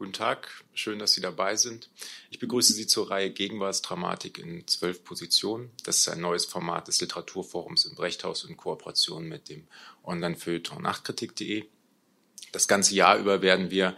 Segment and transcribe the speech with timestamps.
[0.00, 1.90] Guten Tag, schön, dass Sie dabei sind.
[2.30, 5.70] Ich begrüße Sie zur Reihe Gegenwartsdramatik in zwölf Positionen.
[5.84, 9.68] Das ist ein neues Format des Literaturforums im Brechthaus in Kooperation mit dem
[10.02, 11.66] Online-Feuilleton Nachkritik.de.
[12.50, 13.94] Das ganze Jahr über werden wir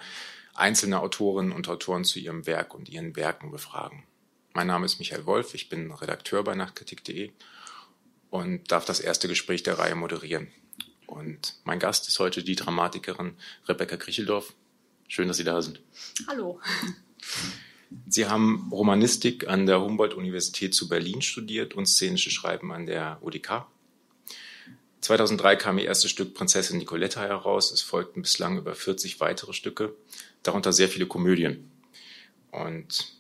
[0.54, 4.02] einzelne Autorinnen und Autoren zu ihrem Werk und ihren Werken befragen.
[4.54, 7.30] Mein Name ist Michael Wolf, ich bin Redakteur bei Nachkritik.de
[8.28, 10.50] und darf das erste Gespräch der Reihe moderieren.
[11.06, 13.36] Und mein Gast ist heute die Dramatikerin
[13.68, 14.52] Rebecca Kricheldorf.
[15.14, 15.78] Schön, dass Sie da sind.
[16.26, 16.58] Hallo.
[18.08, 23.66] Sie haben Romanistik an der Humboldt-Universität zu Berlin studiert und szenische Schreiben an der UDK.
[25.02, 27.72] 2003 kam ihr erstes Stück Prinzessin Nicoletta heraus.
[27.72, 29.94] Es folgten bislang über 40 weitere Stücke,
[30.42, 31.70] darunter sehr viele Komödien.
[32.50, 33.12] Und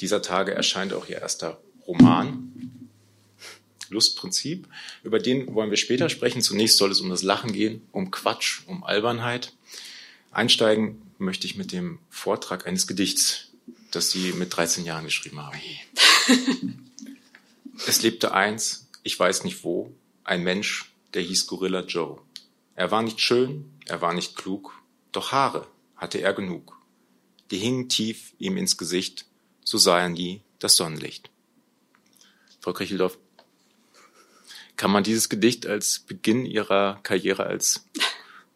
[0.00, 2.90] dieser Tage erscheint auch ihr erster Roman,
[3.88, 4.66] Lustprinzip.
[5.04, 6.42] Über den wollen wir später sprechen.
[6.42, 9.52] Zunächst soll es um das Lachen gehen, um Quatsch, um Albernheit.
[10.32, 13.48] Einsteigen möchte ich mit dem Vortrag eines Gedichts,
[13.90, 15.58] das Sie mit 13 Jahren geschrieben haben.
[17.86, 19.92] es lebte eins, ich weiß nicht wo,
[20.24, 22.20] ein Mensch, der hieß Gorilla Joe.
[22.74, 24.72] Er war nicht schön, er war nicht klug,
[25.12, 26.78] doch Haare hatte er genug.
[27.50, 29.26] Die hingen tief ihm ins Gesicht,
[29.62, 31.30] so sah er nie das Sonnenlicht.
[32.60, 33.18] Frau Kricheldorf,
[34.76, 37.86] kann man dieses Gedicht als Beginn Ihrer Karriere als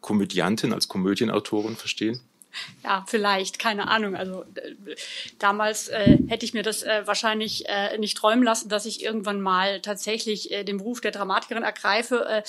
[0.01, 2.21] Komödiantin, als Komödienautorin verstehen?
[2.85, 4.17] Ja, vielleicht, keine Ahnung.
[4.17, 4.95] Also äh,
[5.39, 9.41] damals äh, hätte ich mir das äh, wahrscheinlich äh, nicht träumen lassen, dass ich irgendwann
[9.41, 12.25] mal tatsächlich äh, den Beruf der Dramatikerin ergreife.
[12.27, 12.43] Äh,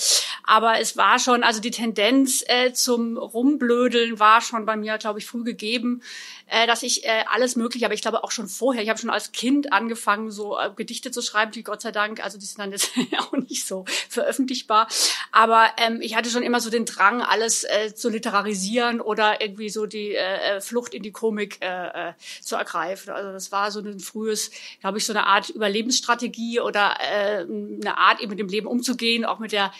[0.43, 5.19] aber es war schon, also die Tendenz äh, zum Rumblödeln war schon bei mir, glaube
[5.19, 6.01] ich, früh gegeben,
[6.47, 9.09] äh, dass ich äh, alles mögliche, aber ich glaube auch schon vorher, ich habe schon
[9.09, 12.59] als Kind angefangen, so äh, Gedichte zu schreiben, die Gott sei Dank, also die sind
[12.59, 14.87] dann jetzt auch nicht so veröffentlichbar.
[15.31, 19.69] Aber ähm, ich hatte schon immer so den Drang, alles äh, zu literarisieren oder irgendwie
[19.69, 23.11] so die äh, äh, Flucht in die Komik äh, äh, zu ergreifen.
[23.11, 24.51] Also das war so ein frühes,
[24.81, 29.25] glaube ich, so eine Art Überlebensstrategie oder äh, eine Art, eben mit dem Leben umzugehen,
[29.25, 29.71] auch mit der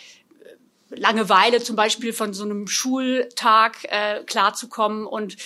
[0.90, 5.36] äh, Langeweile zum Beispiel von so einem Schultag äh, klarzukommen und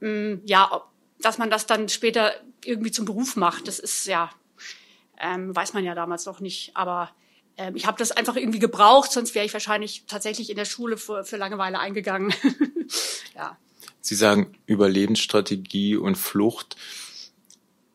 [0.00, 0.82] mh, mm, ja,
[1.20, 2.34] dass man das dann später
[2.64, 4.30] irgendwie zum Beruf macht, das ist ja,
[5.20, 7.10] ähm, weiß man ja damals noch nicht, aber
[7.56, 10.96] ähm, ich habe das einfach irgendwie gebraucht, sonst wäre ich wahrscheinlich tatsächlich in der Schule
[10.96, 12.32] für, für Langeweile eingegangen.
[13.34, 13.56] ja.
[14.00, 16.76] Sie sagen Überlebensstrategie und Flucht.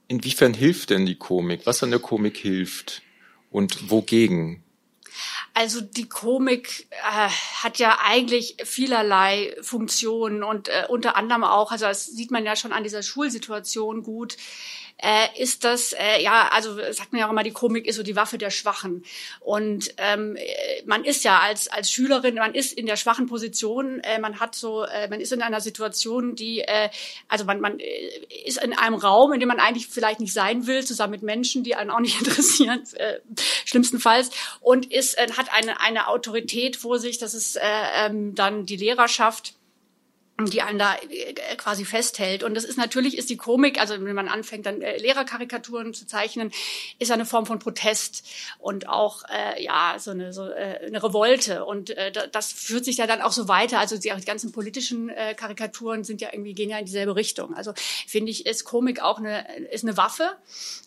[0.08, 1.66] Inwiefern hilft denn die Komik?
[1.66, 3.02] Was an der Komik hilft?
[3.50, 4.64] Und wogegen?
[5.54, 7.30] Also die Komik äh,
[7.64, 12.56] hat ja eigentlich vielerlei Funktionen und äh, unter anderem auch, also das sieht man ja
[12.56, 14.38] schon an dieser Schulsituation gut,
[14.98, 18.04] äh, ist das, äh, ja, also sagt man ja auch immer, die Komik ist so
[18.04, 19.04] die Waffe der Schwachen.
[19.40, 20.38] Und ähm,
[20.86, 24.56] man ist ja als, als Schülerin, man ist in der schwachen Position, äh, man hat
[24.56, 26.90] so, äh, man ist in einer Situation, die, äh,
[27.28, 28.10] also man, man äh,
[28.46, 31.64] ist in einem Raum, in dem man eigentlich vielleicht nicht sein will, zusammen mit Menschen,
[31.64, 33.20] die einen auch nicht interessieren, äh,
[33.66, 34.32] schlimmstenfalls,
[34.62, 37.62] und ist, äh, hat eine, eine Autorität vor sich, das ist äh,
[38.06, 39.54] ähm, dann die Lehrerschaft
[40.46, 42.44] die einen da äh, quasi festhält.
[42.44, 46.06] Und das ist natürlich, ist die Komik, also wenn man anfängt, dann äh, Lehrerkarikaturen zu
[46.06, 46.52] zeichnen,
[47.00, 48.24] ist eine Form von Protest
[48.60, 51.66] und auch, äh, ja, so eine, so, äh, eine Revolte.
[51.66, 53.80] Und äh, das führt sich ja dann auch so weiter.
[53.80, 57.56] Also die, die ganzen politischen äh, Karikaturen sind ja irgendwie, gehen ja in dieselbe Richtung.
[57.56, 57.74] Also
[58.06, 60.38] finde ich, ist Komik auch eine, ist eine Waffe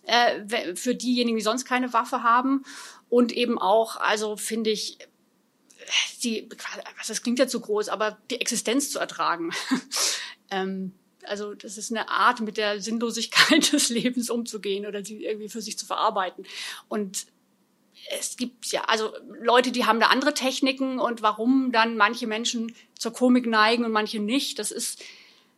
[0.06, 2.64] äh, für diejenigen, die sonst keine Waffe haben.
[3.08, 4.98] Und eben auch, also finde ich,
[6.22, 6.48] die,
[7.06, 9.50] das klingt jetzt so groß, aber die Existenz zu ertragen.
[10.50, 10.92] ähm,
[11.24, 15.62] also das ist eine Art, mit der Sinnlosigkeit des Lebens umzugehen oder sie irgendwie für
[15.62, 16.46] sich zu verarbeiten.
[16.88, 17.26] Und
[18.18, 22.74] es gibt ja, also Leute, die haben da andere Techniken und warum dann manche Menschen
[22.98, 25.02] zur Komik neigen und manche nicht, das ist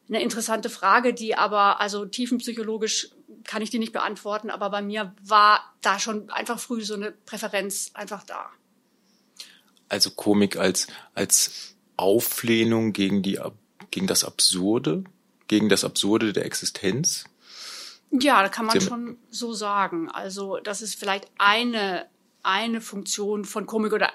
[0.09, 3.11] eine interessante Frage, die aber, also tiefenpsychologisch
[3.45, 7.13] kann ich die nicht beantworten, aber bei mir war da schon einfach früh so eine
[7.13, 8.51] Präferenz einfach da
[9.93, 13.39] also Komik als, als Auflehnung gegen die,
[13.91, 15.05] gegen das Absurde,
[15.49, 17.27] gegen das Absurde der Existenz?
[18.11, 20.11] Ja, da kann man schon so sagen.
[20.11, 22.07] Also, das ist vielleicht eine,
[22.43, 24.11] eine Funktion von Komik oder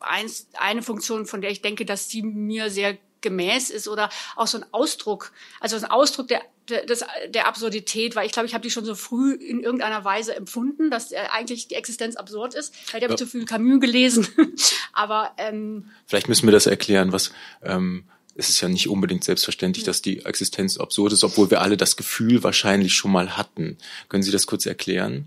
[0.00, 4.46] eins, eine Funktion, von der ich denke, dass die mir sehr gemäß ist oder auch
[4.46, 8.62] so ein Ausdruck, also ein Ausdruck der des, der Absurdität, weil ich glaube, ich habe
[8.62, 12.74] die schon so früh in irgendeiner Weise empfunden, dass äh, eigentlich die Existenz absurd ist.
[12.74, 14.26] Vielleicht habe ich zu viel Camus gelesen,
[14.92, 17.32] aber ähm, vielleicht müssen wir das erklären, was
[17.62, 18.04] ähm,
[18.36, 21.96] es ist ja nicht unbedingt selbstverständlich, dass die Existenz absurd ist, obwohl wir alle das
[21.96, 23.78] Gefühl wahrscheinlich schon mal hatten.
[24.08, 25.26] Können Sie das kurz erklären?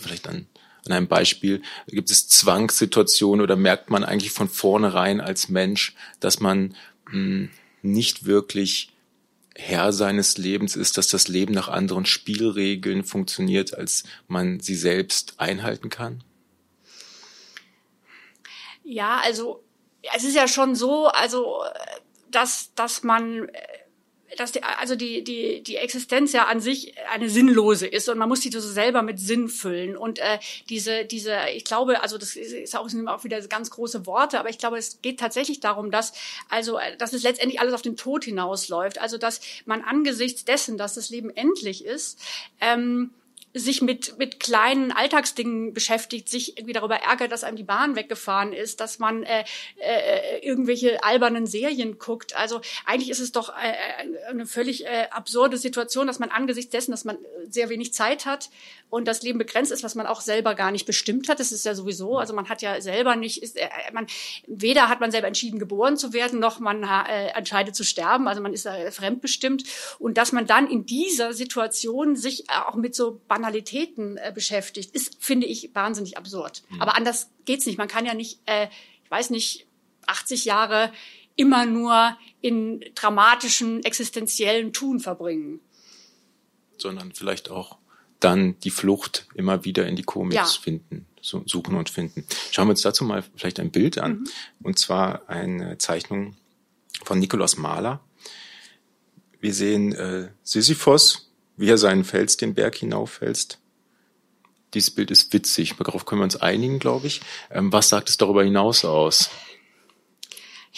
[0.00, 0.46] Vielleicht an,
[0.84, 1.62] an einem Beispiel.
[1.86, 6.74] Gibt es Zwangssituationen oder merkt man eigentlich von vornherein als Mensch, dass man
[7.06, 7.50] mh, hm,
[7.82, 8.90] nicht wirklich
[9.60, 15.34] Herr seines Lebens ist, dass das Leben nach anderen Spielregeln funktioniert, als man sie selbst
[15.38, 16.22] einhalten kann?
[18.84, 19.64] Ja, also
[20.14, 21.64] es ist ja schon so, also
[22.30, 23.50] dass dass man
[24.36, 28.28] dass die, also die, die, die Existenz ja an sich eine sinnlose ist und man
[28.28, 29.96] muss die so selber mit Sinn füllen.
[29.96, 30.38] Und äh,
[30.68, 34.50] diese, diese, ich glaube, also das ist auch, sind auch wieder ganz große Worte, aber
[34.50, 36.12] ich glaube, es geht tatsächlich darum, dass,
[36.48, 39.00] also, dass es letztendlich alles auf den Tod hinausläuft.
[39.00, 42.20] Also, dass man angesichts dessen, dass das Leben endlich ist,
[42.60, 43.10] ähm,
[43.58, 48.52] sich mit, mit kleinen Alltagsdingen beschäftigt, sich irgendwie darüber ärgert, dass einem die Bahn weggefahren
[48.52, 49.44] ist, dass man äh,
[49.76, 52.36] äh, irgendwelche albernen Serien guckt.
[52.36, 56.90] Also eigentlich ist es doch äh, eine völlig äh, absurde Situation, dass man angesichts dessen,
[56.90, 57.18] dass man
[57.48, 58.50] sehr wenig Zeit hat
[58.90, 61.40] und das Leben begrenzt ist, was man auch selber gar nicht bestimmt hat.
[61.40, 64.06] Das ist ja sowieso, also man hat ja selber nicht, ist, äh, man,
[64.46, 68.28] weder hat man selber entschieden, geboren zu werden, noch man äh, entscheidet zu sterben.
[68.28, 69.64] Also man ist äh, fremdbestimmt.
[69.98, 75.16] Und dass man dann in dieser Situation sich auch mit so Banalitäten äh, beschäftigt, ist,
[75.20, 76.62] finde ich, wahnsinnig absurd.
[76.68, 76.82] Mhm.
[76.82, 77.78] Aber anders geht's nicht.
[77.78, 78.68] Man kann ja nicht, äh,
[79.04, 79.66] ich weiß nicht,
[80.06, 80.92] 80 Jahre
[81.34, 85.60] immer nur in dramatischen, existenziellen Tun verbringen.
[86.76, 87.78] Sondern vielleicht auch
[88.20, 90.44] dann die Flucht immer wieder in die Comics ja.
[90.44, 92.26] finden, suchen und finden.
[92.50, 94.12] Schauen wir uns dazu mal vielleicht ein Bild an.
[94.20, 94.26] Mhm.
[94.62, 96.36] Und zwar eine Zeichnung
[97.02, 98.00] von Nikolaus Mahler.
[99.40, 101.27] Wir sehen äh, Sisyphos
[101.58, 103.58] wie er seinen Fels den Berg hinauffälst.
[104.74, 107.20] Dieses Bild ist witzig, darauf können wir uns einigen, glaube ich.
[107.50, 109.30] Ähm, was sagt es darüber hinaus aus?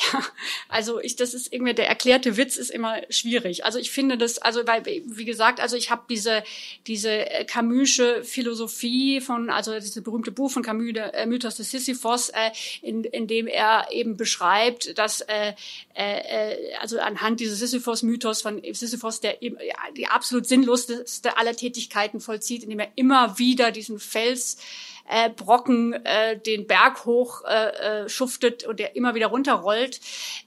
[0.12, 0.24] Ja,
[0.68, 3.64] also ich, das ist irgendwie der erklärte Witz ist immer schwierig.
[3.64, 6.42] Also ich finde das, also weil wie gesagt, also ich habe diese
[6.86, 11.70] diese äh, Camusche Philosophie von, also dieses berühmte Buch von Camus, der äh, Mythos des
[11.70, 12.50] Sisyphos, äh,
[12.80, 15.52] in, in dem er eben beschreibt, dass äh,
[15.94, 22.20] äh, also anhand dieses Sisyphos-Mythos von Sisyphos, der eben, ja, die absolut sinnloseste aller Tätigkeiten
[22.20, 24.56] vollzieht, indem er immer wieder diesen Fels
[25.08, 30.00] äh, Brocken äh, den Berg hoch äh, äh, schuftet und der immer wieder runterrollt.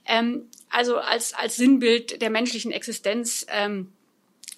[0.06, 3.46] Ähm, also als, als Sinnbild der menschlichen Existenz.
[3.48, 3.92] Ähm,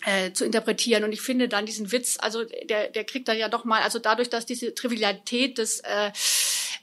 [0.04, 1.02] äh, zu interpretieren.
[1.04, 3.98] Und ich finde dann diesen Witz, also der, der kriegt da ja doch mal, also
[3.98, 6.12] dadurch, dass diese Trivialität des äh,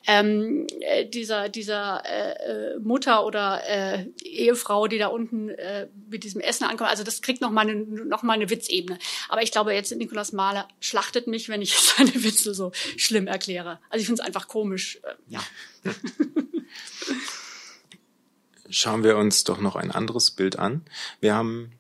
[0.06, 6.24] ähm, äh, dieser dieser äh, äh, Mutter oder äh, Ehefrau, die da unten äh, mit
[6.24, 9.00] diesem Essen ankommt, also das kriegt noch mal eine, noch mal eine Witzebene.
[9.30, 13.80] Aber ich glaube, jetzt Nikolaus Mahler schlachtet mich, wenn ich seine Witze so schlimm erkläre.
[13.90, 15.00] Also ich finde es einfach komisch.
[15.04, 15.42] Äh, ja.
[18.70, 20.84] Schauen wir uns doch noch ein anderes Bild an.
[21.20, 21.74] Wir haben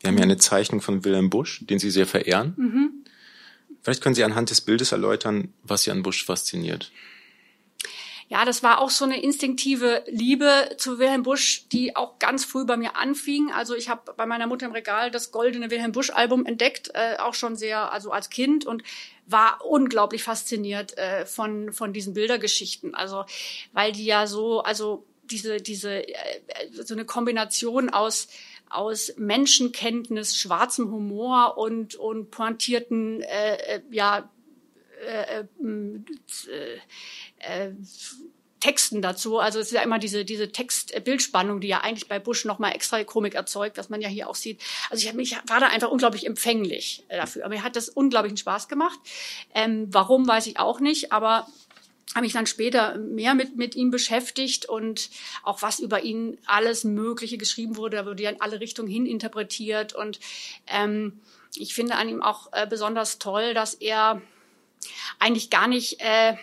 [0.00, 2.54] wir haben ja eine Zeichnung von Wilhelm Busch, den Sie sehr verehren.
[2.56, 3.04] Mhm.
[3.82, 6.90] Vielleicht können Sie anhand des Bildes erläutern, was Sie an Busch fasziniert.
[8.30, 12.64] Ja, das war auch so eine instinktive Liebe zu Wilhelm Busch, die auch ganz früh
[12.64, 13.50] bei mir anfing.
[13.50, 17.16] Also ich habe bei meiner Mutter im Regal das goldene Wilhelm Busch Album entdeckt, äh,
[17.18, 18.84] auch schon sehr, also als Kind und
[19.26, 22.94] war unglaublich fasziniert äh, von von diesen Bildergeschichten.
[22.94, 23.24] Also
[23.72, 26.40] weil die ja so, also diese diese äh,
[26.70, 28.28] so eine Kombination aus
[28.68, 34.30] aus Menschenkenntnis, schwarzem Humor und, und pointierten, äh, äh ja,
[35.00, 35.46] äh, äh,
[37.40, 37.70] äh,
[38.60, 39.38] Texten dazu.
[39.38, 43.02] Also es ist ja immer diese, diese Text-Bildspannung, die ja eigentlich bei Bush nochmal extra
[43.04, 44.60] Komik erzeugt, was man ja hier auch sieht.
[44.90, 47.44] Also ich, hab mich, war da einfach unglaublich empfänglich dafür.
[47.46, 48.98] Aber mir hat das unglaublichen Spaß gemacht.
[49.54, 51.12] Ähm, warum, weiß ich auch nicht.
[51.12, 51.46] Aber
[52.14, 55.10] habe mich dann später mehr mit, mit ihm beschäftigt und
[55.42, 59.06] auch was über ihn alles Mögliche geschrieben wurde, da wurde ja in alle Richtungen hin
[59.06, 59.94] interpretiert.
[59.94, 60.18] Und
[60.66, 61.20] ähm,
[61.54, 64.20] ich finde an ihm auch äh, besonders toll, dass er
[65.18, 66.34] eigentlich gar nicht äh,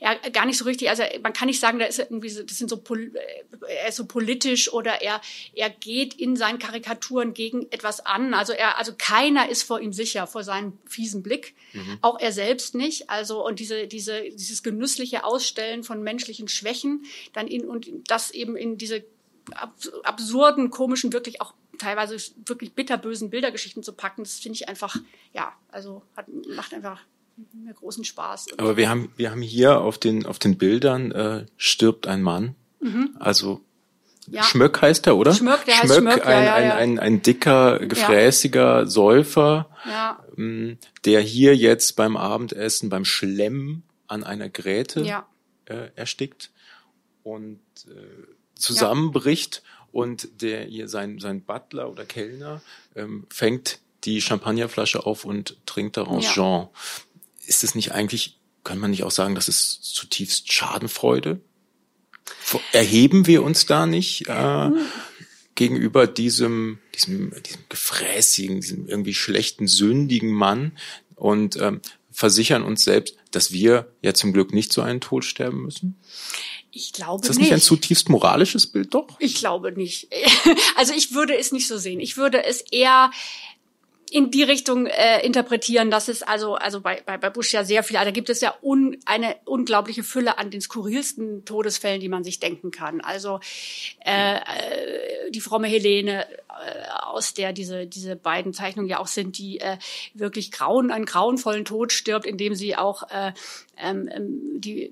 [0.00, 2.58] ja gar nicht so richtig, also man kann nicht sagen, da ist irgendwie so, das
[2.58, 3.10] sind so äh,
[3.68, 5.20] er ist so politisch oder er
[5.54, 8.34] er geht in seinen Karikaturen gegen etwas an.
[8.34, 11.98] Also er also keiner ist vor ihm sicher vor seinem fiesen Blick, mhm.
[12.02, 13.10] auch er selbst nicht.
[13.10, 18.56] Also und diese diese dieses genüssliche Ausstellen von menschlichen Schwächen dann in und das eben
[18.56, 19.04] in diese
[20.04, 24.96] absurden, komischen, wirklich auch teilweise wirklich bitterbösen Bildergeschichten zu packen, das finde ich einfach,
[25.32, 27.00] ja, also hat, macht einfach
[27.52, 28.46] mir großen Spaß.
[28.58, 32.54] Aber wir haben, wir haben hier auf den, auf den Bildern äh, stirbt ein Mann.
[32.80, 33.16] Mhm.
[33.18, 33.60] Also
[34.30, 34.42] ja.
[34.42, 35.34] Schmöck heißt er, oder?
[35.34, 39.70] Schmöck, der Schmöck, heißt Schmöck, ein, ja, ja, ein, ein, ein dicker, gefräßiger Säufer,
[40.36, 45.24] ähm, der hier jetzt beim Abendessen, beim Schlemmen an einer Gräte
[45.66, 46.50] äh, erstickt
[47.22, 52.60] und äh, zusammenbricht und der hier sein, sein Butler oder Kellner
[52.94, 56.68] ähm, fängt die Champagnerflasche auf und trinkt daraus Jean
[57.48, 61.40] ist es nicht eigentlich, kann man nicht auch sagen, das ist zutiefst Schadenfreude?
[62.72, 64.70] Erheben wir uns da nicht äh,
[65.54, 70.72] gegenüber diesem, diesem, diesem gefräßigen, diesem irgendwie schlechten, sündigen Mann
[71.14, 75.62] und ähm, versichern uns selbst, dass wir ja zum Glück nicht so einen Tod sterben
[75.62, 75.98] müssen?
[76.70, 77.46] Ich glaube Ist das nicht.
[77.46, 79.16] nicht ein zutiefst moralisches Bild doch?
[79.18, 80.08] Ich glaube nicht.
[80.76, 81.98] Also ich würde es nicht so sehen.
[81.98, 83.10] Ich würde es eher
[84.12, 87.82] in die Richtung äh, interpretieren, dass es also also bei, bei, bei Bush ja sehr
[87.82, 92.08] viel, also da gibt es ja un, eine unglaubliche Fülle an den skurrilsten Todesfällen, die
[92.08, 93.00] man sich denken kann.
[93.00, 93.40] Also
[94.04, 99.38] äh, äh, die fromme Helene, äh, aus der diese diese beiden Zeichnungen ja auch sind,
[99.38, 99.78] die äh,
[100.14, 103.32] wirklich grauen einen grauenvollen Tod stirbt, indem sie auch äh,
[103.76, 104.90] ähm, ähm die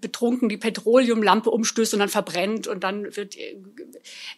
[0.00, 3.56] betrunken die Petroleumlampe umstößt und dann verbrennt und dann wird äh,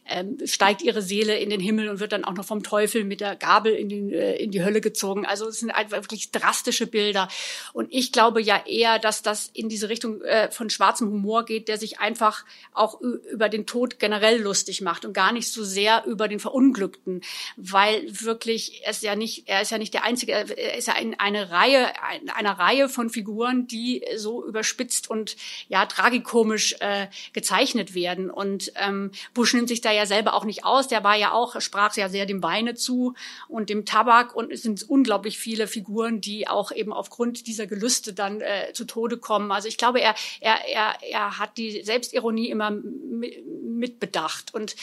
[0.06, 3.20] ähm, steigt ihre Seele in den Himmel und wird dann auch noch vom Teufel mit
[3.20, 5.26] der Gabel in, den, äh, in die Hölle gezogen.
[5.26, 7.28] Also es sind einfach wirklich drastische Bilder.
[7.72, 11.68] Und ich glaube ja eher, dass das in diese Richtung äh, von schwarzem Humor geht,
[11.68, 16.04] der sich einfach auch über den Tod generell lustig macht und gar nicht so sehr
[16.06, 17.22] über den Verunglückten,
[17.56, 21.18] weil wirklich es ja nicht, er ist ja nicht der einzige, er ist ja ein,
[21.18, 25.36] eine Reihe, ein, eine Reihe von Figuren, die so überspitzt und
[25.68, 28.30] ja tragikomisch äh, gezeichnet werden.
[28.30, 30.88] Und ähm, Bush nimmt sich da ja selber auch nicht aus.
[30.88, 33.14] Der war ja auch, sprach ja sehr dem Weine zu
[33.48, 38.12] und dem Tabak und es sind unglaublich viele Figuren, die auch eben aufgrund dieser Gelüste
[38.12, 39.52] dann äh, zu Tode kommen.
[39.52, 44.76] Also ich glaube, er, er, er, er hat die Selbstironie immer mitbedacht und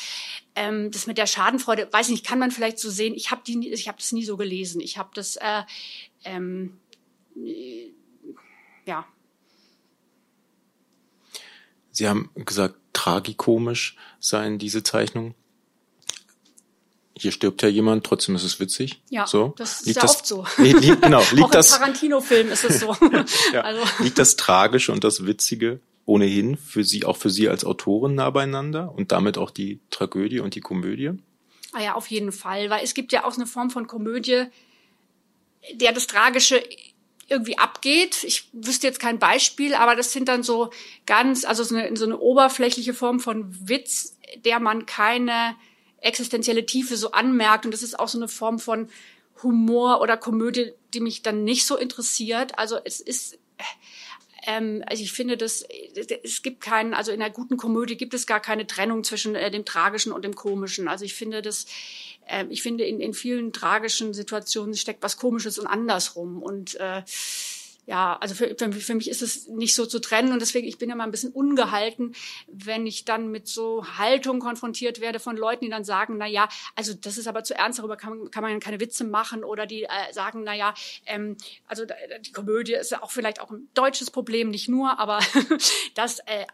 [0.55, 3.13] ähm, das mit der Schadenfreude, weiß ich nicht, kann man vielleicht so sehen.
[3.13, 3.41] Ich habe
[3.88, 4.81] habe das nie so gelesen.
[4.81, 5.63] Ich habe das, äh,
[6.24, 6.79] ähm,
[8.86, 9.05] ja.
[11.91, 15.36] Sie haben gesagt, tragikomisch seien diese Zeichnungen.
[17.20, 19.02] Hier stirbt ja jemand, trotzdem ist es witzig.
[19.10, 19.54] Ja, so.
[19.58, 20.46] das ist liegt ja das, oft so.
[20.58, 22.96] Nee, liegt, genau, liegt Auch das, im Tarantino-Film ist es so.
[23.54, 23.82] ja, also.
[24.04, 28.30] Liegt das Tragische und das Witzige ohnehin für Sie, auch für Sie als Autorin nah
[28.30, 31.12] beieinander und damit auch die Tragödie und die Komödie?
[31.74, 34.46] Ah ja, auf jeden Fall, weil es gibt ja auch eine Form von Komödie,
[35.74, 36.64] der das Tragische
[37.28, 38.24] irgendwie abgeht.
[38.24, 40.70] Ich wüsste jetzt kein Beispiel, aber das sind dann so
[41.06, 45.56] ganz, also so eine, so eine oberflächliche Form von Witz, der man keine
[46.01, 47.66] existenzielle Tiefe so anmerkt.
[47.66, 48.89] Und das ist auch so eine Form von
[49.44, 52.58] Humor oder Komödie, die mich dann nicht so interessiert.
[52.58, 53.38] Also es ist,
[54.46, 55.63] ähm, also ich finde, dass
[56.24, 59.51] es gibt keinen, also in einer guten Komödie gibt es gar keine Trennung zwischen äh,
[59.51, 60.88] dem Tragischen und dem Komischen.
[60.88, 61.66] Also ich finde, dass
[62.27, 66.42] äh, ich finde, in, in vielen tragischen Situationen steckt was Komisches und andersrum.
[66.42, 67.04] Und äh,
[67.88, 70.89] ja, also für, für mich ist es nicht so zu trennen und deswegen, ich bin
[70.89, 72.13] immer ein bisschen ungehalten,
[72.48, 76.50] wenn ich dann mit so Haltung konfrontiert werde von Leuten, die dann sagen, na ja,
[76.75, 79.65] also das ist aber zu ernst, darüber kann, man kann man keine Witze machen oder
[79.65, 80.74] die äh, sagen, na ja,
[81.06, 85.20] ähm, also die Komödie ist auch vielleicht auch ein deutsches Problem, nicht nur, aber
[85.96, 86.46] dass äh,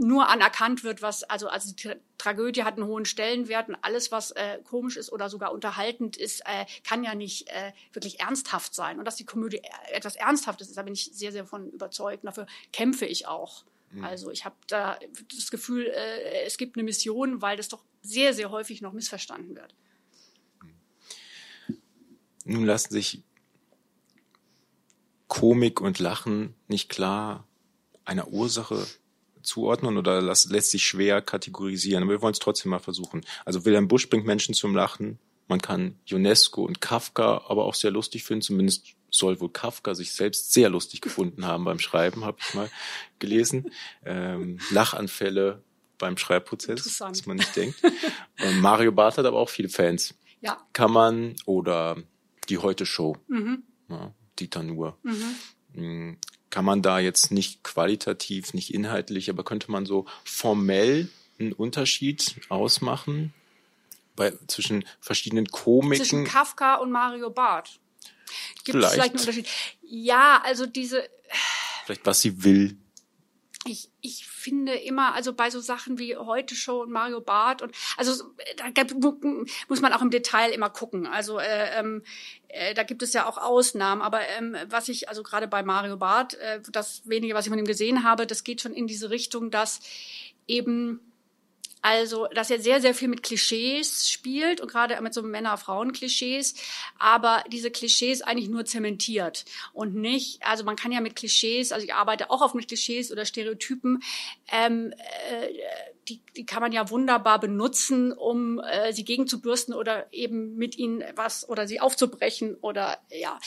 [0.00, 4.30] nur anerkannt wird, was, also, also die Tragödie hat einen hohen Stellenwert und alles, was
[4.32, 8.98] äh, komisch ist oder sogar unterhaltend ist, äh, kann ja nicht äh, wirklich ernsthaft sein.
[8.98, 12.24] Und dass die Komödie äh, etwas Ernsthaftes ist, da bin ich sehr, sehr von überzeugt.
[12.24, 13.64] Dafür kämpfe ich auch.
[13.90, 14.04] Mhm.
[14.04, 14.98] Also ich habe da
[15.34, 19.56] das Gefühl, äh, es gibt eine Mission, weil das doch sehr, sehr häufig noch missverstanden
[19.56, 19.74] wird.
[22.44, 23.22] Nun lassen sich
[25.28, 27.46] Komik und Lachen nicht klar
[28.04, 28.86] einer Ursache
[29.42, 32.02] zuordnen oder lässt, lässt sich schwer kategorisieren.
[32.02, 33.24] Aber wir wollen es trotzdem mal versuchen.
[33.44, 35.18] Also Wilhelm Busch bringt Menschen zum Lachen.
[35.46, 38.42] Man kann UNESCO und Kafka aber auch sehr lustig finden.
[38.42, 42.70] Zumindest soll wohl Kafka sich selbst sehr lustig gefunden haben beim Schreiben, habe ich mal
[43.18, 43.70] gelesen.
[44.04, 45.62] Ähm, Lachanfälle
[45.98, 47.80] beim Schreibprozess, was man nicht denkt.
[48.42, 50.14] Und Mario Barth hat aber auch viele Fans.
[50.40, 50.58] Ja.
[50.72, 51.96] Kann man oder
[52.48, 53.16] die Heute Show.
[53.28, 53.62] Mhm.
[53.88, 54.98] Ja, Dieter Nuhr.
[55.74, 56.18] Mhm
[56.54, 61.08] kann man da jetzt nicht qualitativ, nicht inhaltlich, aber könnte man so formell
[61.40, 63.34] einen Unterschied ausmachen
[64.16, 66.04] bei, zwischen verschiedenen Komiken?
[66.04, 67.80] Zwischen Kafka und Mario Barth.
[68.64, 68.86] Gibt vielleicht.
[68.86, 69.48] es vielleicht einen Unterschied?
[69.82, 71.08] Ja, also diese.
[71.84, 72.78] Vielleicht was sie will.
[73.66, 77.74] Ich, ich finde immer, also bei so Sachen wie Heute Show und Mario Barth und
[77.96, 78.24] also
[78.58, 78.84] da
[79.68, 81.06] muss man auch im Detail immer gucken.
[81.06, 82.02] Also äh, ähm,
[82.48, 85.96] äh, da gibt es ja auch Ausnahmen, aber ähm, was ich also gerade bei Mario
[85.96, 89.08] Barth, äh, das wenige, was ich von ihm gesehen habe, das geht schon in diese
[89.08, 89.80] Richtung, dass
[90.46, 91.00] eben
[91.84, 96.54] also, dass er sehr, sehr viel mit Klischees spielt und gerade mit so Männer-Frauen-Klischees,
[96.98, 101.84] aber diese Klischees eigentlich nur zementiert und nicht, also man kann ja mit Klischees, also
[101.84, 104.02] ich arbeite auch oft mit Klischees oder Stereotypen,
[104.50, 104.94] ähm,
[105.30, 105.48] äh,
[106.08, 111.04] die, die kann man ja wunderbar benutzen, um äh, sie gegenzubürsten oder eben mit ihnen
[111.16, 113.38] was oder sie aufzubrechen oder ja,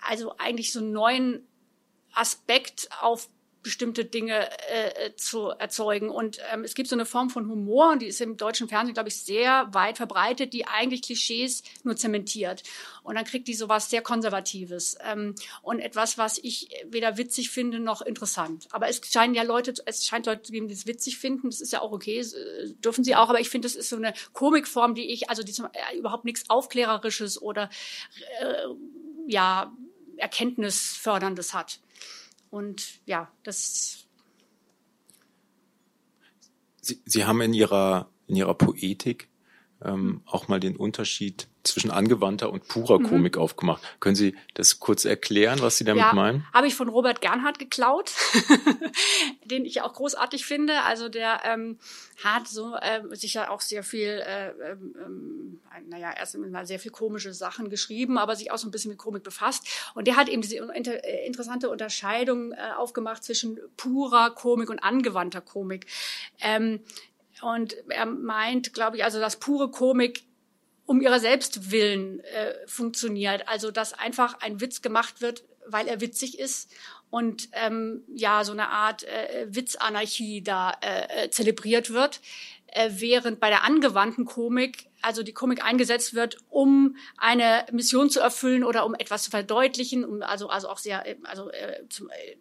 [0.00, 1.46] also eigentlich so einen neuen
[2.12, 3.28] Aspekt auf
[3.68, 6.08] bestimmte Dinge äh, zu erzeugen.
[6.08, 8.94] Und ähm, es gibt so eine Form von Humor, und die ist im deutschen Fernsehen,
[8.94, 12.62] glaube ich, sehr weit verbreitet, die eigentlich Klischees nur zementiert.
[13.02, 17.78] Und dann kriegt die sowas sehr Konservatives ähm, und etwas, was ich weder witzig finde
[17.78, 18.68] noch interessant.
[18.70, 21.50] Aber es scheinen ja Leute, es scheint Leute zu geben, die es witzig finden.
[21.50, 23.28] Das ist ja auch okay, äh, dürfen sie auch.
[23.28, 26.24] Aber ich finde, das ist so eine Komikform, die ich, also die zum, äh, überhaupt
[26.24, 27.68] nichts Aufklärerisches oder
[28.40, 28.54] äh,
[29.26, 29.70] ja
[30.16, 31.80] Erkenntnisförderndes hat.
[32.50, 34.06] Und ja, das.
[36.80, 39.28] Sie, Sie haben in Ihrer in Ihrer Poetik
[39.82, 43.04] ähm, auch mal den Unterschied zwischen angewandter und purer mhm.
[43.04, 43.42] Komik mhm.
[43.42, 43.82] aufgemacht.
[44.00, 46.46] Können Sie das kurz erklären, was Sie damit ja, meinen?
[46.52, 48.12] Habe ich von Robert Gernhardt geklaut,
[49.44, 50.82] den ich auch großartig finde.
[50.82, 51.78] Also der ähm,
[52.22, 57.32] hat so äh, sicher auch sehr viel, äh, ähm, naja, erst mal sehr viel komische
[57.32, 59.66] Sachen geschrieben, aber sich auch so ein bisschen mit Komik befasst.
[59.94, 64.82] Und der hat eben diese inter äh, interessante Unterscheidung äh, aufgemacht zwischen purer Komik und
[64.82, 65.86] angewandter Komik.
[66.40, 66.80] Ähm,
[67.42, 70.24] und er meint, glaube ich, also dass pure Komik
[70.88, 73.46] um ihrer selbst willen äh, funktioniert.
[73.46, 76.70] Also dass einfach ein Witz gemacht wird, weil er witzig ist
[77.10, 82.22] und ähm, ja so eine Art äh, Witzanarchie da äh, äh, zelebriert wird,
[82.68, 88.20] äh, während bei der angewandten Komik also die Komik eingesetzt wird, um eine Mission zu
[88.20, 92.36] erfüllen oder um etwas zu verdeutlichen, um also also auch sehr also äh, zum, äh,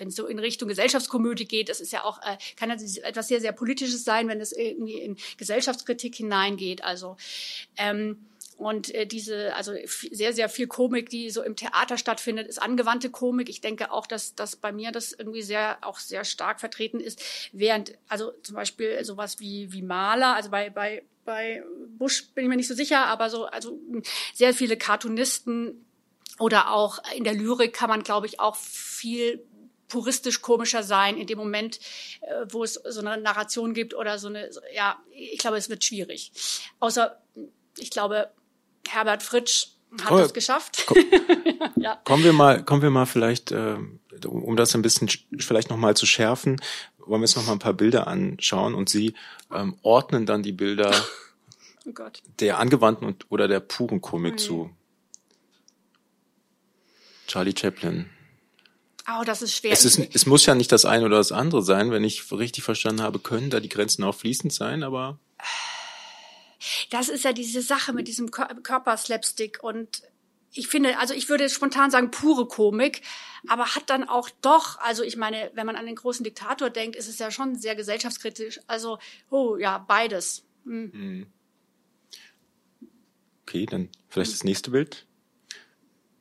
[0.00, 3.28] wenn es so in Richtung Gesellschaftskomödie geht, das ist ja auch, äh, kann das etwas
[3.28, 6.82] sehr, sehr Politisches sein, wenn es irgendwie in Gesellschaftskritik hineingeht.
[6.82, 7.16] Also
[7.76, 8.16] ähm,
[8.60, 9.72] und äh, diese, also
[10.10, 13.48] sehr, sehr viel Komik, die so im Theater stattfindet, ist angewandte Komik.
[13.48, 17.22] Ich denke auch, dass, dass bei mir das irgendwie sehr, auch sehr stark vertreten ist.
[17.52, 21.62] Während, also zum Beispiel sowas wie, wie Maler, also bei, bei, bei
[21.96, 23.78] Bush bin ich mir nicht so sicher, aber so, also
[24.34, 25.86] sehr viele Cartoonisten
[26.38, 29.42] oder auch in der Lyrik kann man, glaube ich, auch viel
[29.90, 31.78] puristisch komischer sein in dem Moment,
[32.22, 35.84] äh, wo es so eine Narration gibt oder so eine, ja, ich glaube, es wird
[35.84, 36.32] schwierig.
[36.78, 37.20] Außer,
[37.76, 38.30] ich glaube,
[38.88, 39.68] Herbert Fritsch
[40.02, 40.84] hat es geschafft.
[40.86, 40.98] Komm,
[41.76, 42.00] ja.
[42.04, 43.76] Kommen wir mal, kommen wir mal vielleicht, äh,
[44.24, 46.60] um das ein bisschen vielleicht nochmal zu schärfen,
[46.98, 49.14] wollen wir uns noch mal ein paar Bilder anschauen und Sie
[49.52, 50.92] ähm, ordnen dann die Bilder
[51.86, 51.92] oh
[52.38, 54.70] der angewandten und, oder der puren Komik oh zu.
[57.26, 58.10] Charlie Chaplin.
[59.18, 59.72] Oh, das ist schwer.
[59.72, 61.90] Es, ist, es muss ja nicht das eine oder das andere sein.
[61.90, 65.18] Wenn ich richtig verstanden habe, können da die Grenzen auch fließend sein, aber.
[66.90, 70.02] Das ist ja diese Sache mit diesem Körperslapstick und
[70.52, 73.02] ich finde, also ich würde spontan sagen pure Komik,
[73.46, 76.96] aber hat dann auch doch, also ich meine, wenn man an den großen Diktator denkt,
[76.96, 78.60] ist es ja schon sehr gesellschaftskritisch.
[78.66, 78.98] Also,
[79.30, 80.44] oh ja, beides.
[80.64, 81.26] Hm.
[83.42, 85.06] Okay, dann vielleicht das nächste Bild.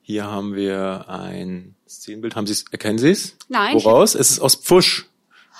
[0.10, 2.36] Hier haben wir ein Szenenbild.
[2.36, 3.38] Haben Sie es, erkennen Sie es?
[3.48, 3.76] Nein.
[3.76, 4.16] Woraus?
[4.16, 5.06] Es ist aus Pfusch.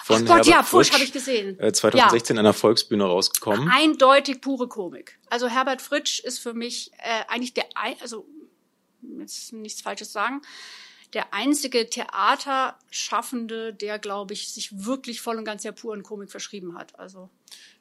[0.06, 1.56] Von Ach Gott, Herbert ja, Pfusch habe ich gesehen.
[1.56, 2.40] 2016 ja.
[2.40, 3.70] an der Volksbühne rausgekommen.
[3.70, 5.20] Eindeutig pure Komik.
[5.30, 7.66] Also Herbert Fritsch ist für mich äh, eigentlich der,
[8.02, 8.26] also
[9.20, 10.42] jetzt nichts Falsches sagen,
[11.14, 16.76] der einzige Theaterschaffende, der, glaube ich, sich wirklich voll und ganz der puren Komik verschrieben
[16.76, 16.98] hat.
[16.98, 17.30] Also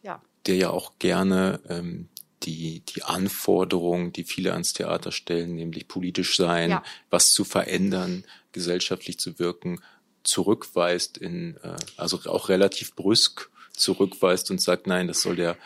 [0.02, 0.20] ja.
[0.44, 2.10] Der ja auch gerne ähm,
[2.48, 6.82] die, die Anforderungen, die viele ans Theater stellen, nämlich politisch sein, ja.
[7.10, 9.80] was zu verändern, gesellschaftlich zu wirken,
[10.22, 15.56] zurückweist in, äh, also auch relativ brüsk zurückweist und sagt, nein, das soll der,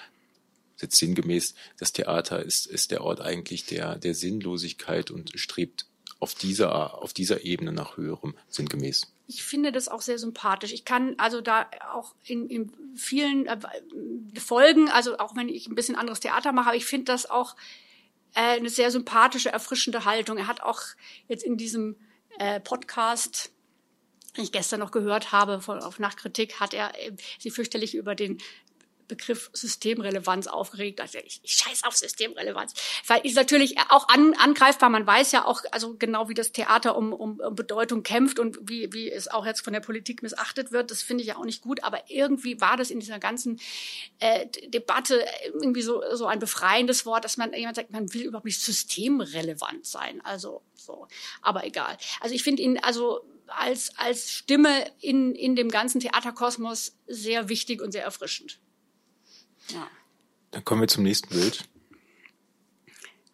[0.80, 5.86] jetzt sinngemäß, das Theater ist, ist der Ort eigentlich der, der Sinnlosigkeit und strebt
[6.18, 10.72] auf dieser, auf dieser Ebene nach höherem sinngemäß ich finde das auch sehr sympathisch.
[10.72, 13.58] Ich kann also da auch in, in vielen äh,
[14.38, 17.56] Folgen, also auch wenn ich ein bisschen anderes Theater mache, aber ich finde das auch
[18.34, 20.36] äh, eine sehr sympathische, erfrischende Haltung.
[20.38, 20.82] Er hat auch
[21.28, 21.96] jetzt in diesem
[22.38, 23.52] äh, Podcast
[24.36, 28.14] den ich gestern noch gehört habe von, auf Nachtkritik, hat er äh, sich fürchterlich über
[28.14, 28.38] den
[29.12, 30.98] Begriff Systemrelevanz aufgeregt.
[30.98, 32.72] Also ich, ich scheiß auf Systemrelevanz.
[33.06, 34.88] Weil ist natürlich auch an, angreifbar.
[34.88, 38.58] Man weiß ja auch, also genau wie das Theater um, um, um Bedeutung kämpft und
[38.62, 40.90] wie, wie es auch jetzt von der Politik missachtet wird.
[40.90, 41.84] Das finde ich ja auch nicht gut.
[41.84, 43.60] Aber irgendwie war das in dieser ganzen
[44.18, 48.46] äh, Debatte irgendwie so, so ein befreiendes Wort, dass man jemand sagt, man will überhaupt
[48.46, 50.22] nicht systemrelevant sein.
[50.22, 51.06] Also so.
[51.42, 51.98] Aber egal.
[52.20, 57.82] Also ich finde ihn, also als, als Stimme in, in dem ganzen Theaterkosmos sehr wichtig
[57.82, 58.58] und sehr erfrischend.
[59.72, 59.86] Ja.
[60.50, 61.64] Dann kommen wir zum nächsten Bild.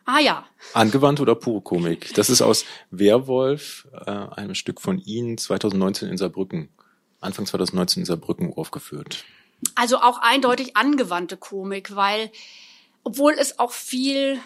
[0.05, 0.47] Ah ja.
[0.73, 2.15] Angewandt oder pure Komik?
[2.15, 6.71] Das ist aus Werwolf, äh, einem Stück von Ihnen 2019 in Saarbrücken,
[7.21, 9.25] Anfang 2019 in Saarbrücken aufgeführt.
[9.75, 12.31] Also auch eindeutig angewandte Komik, weil
[13.05, 14.41] obwohl es auch viel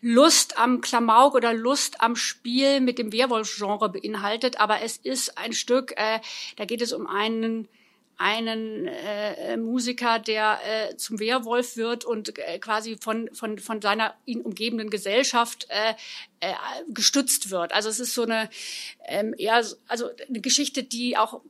[0.00, 5.52] Lust am Klamauk oder Lust am Spiel mit dem Werwolf-Genre beinhaltet, aber es ist ein
[5.52, 6.20] Stück, äh,
[6.56, 7.68] da geht es um einen
[8.16, 14.14] einen äh, Musiker, der äh, zum Werwolf wird und äh, quasi von, von, von seiner
[14.24, 15.94] ihn umgebenden Gesellschaft äh,
[16.40, 16.52] äh,
[16.88, 17.72] gestützt wird.
[17.72, 18.48] Also es ist so eine
[19.06, 21.40] ähm, eher also eine Geschichte, die auch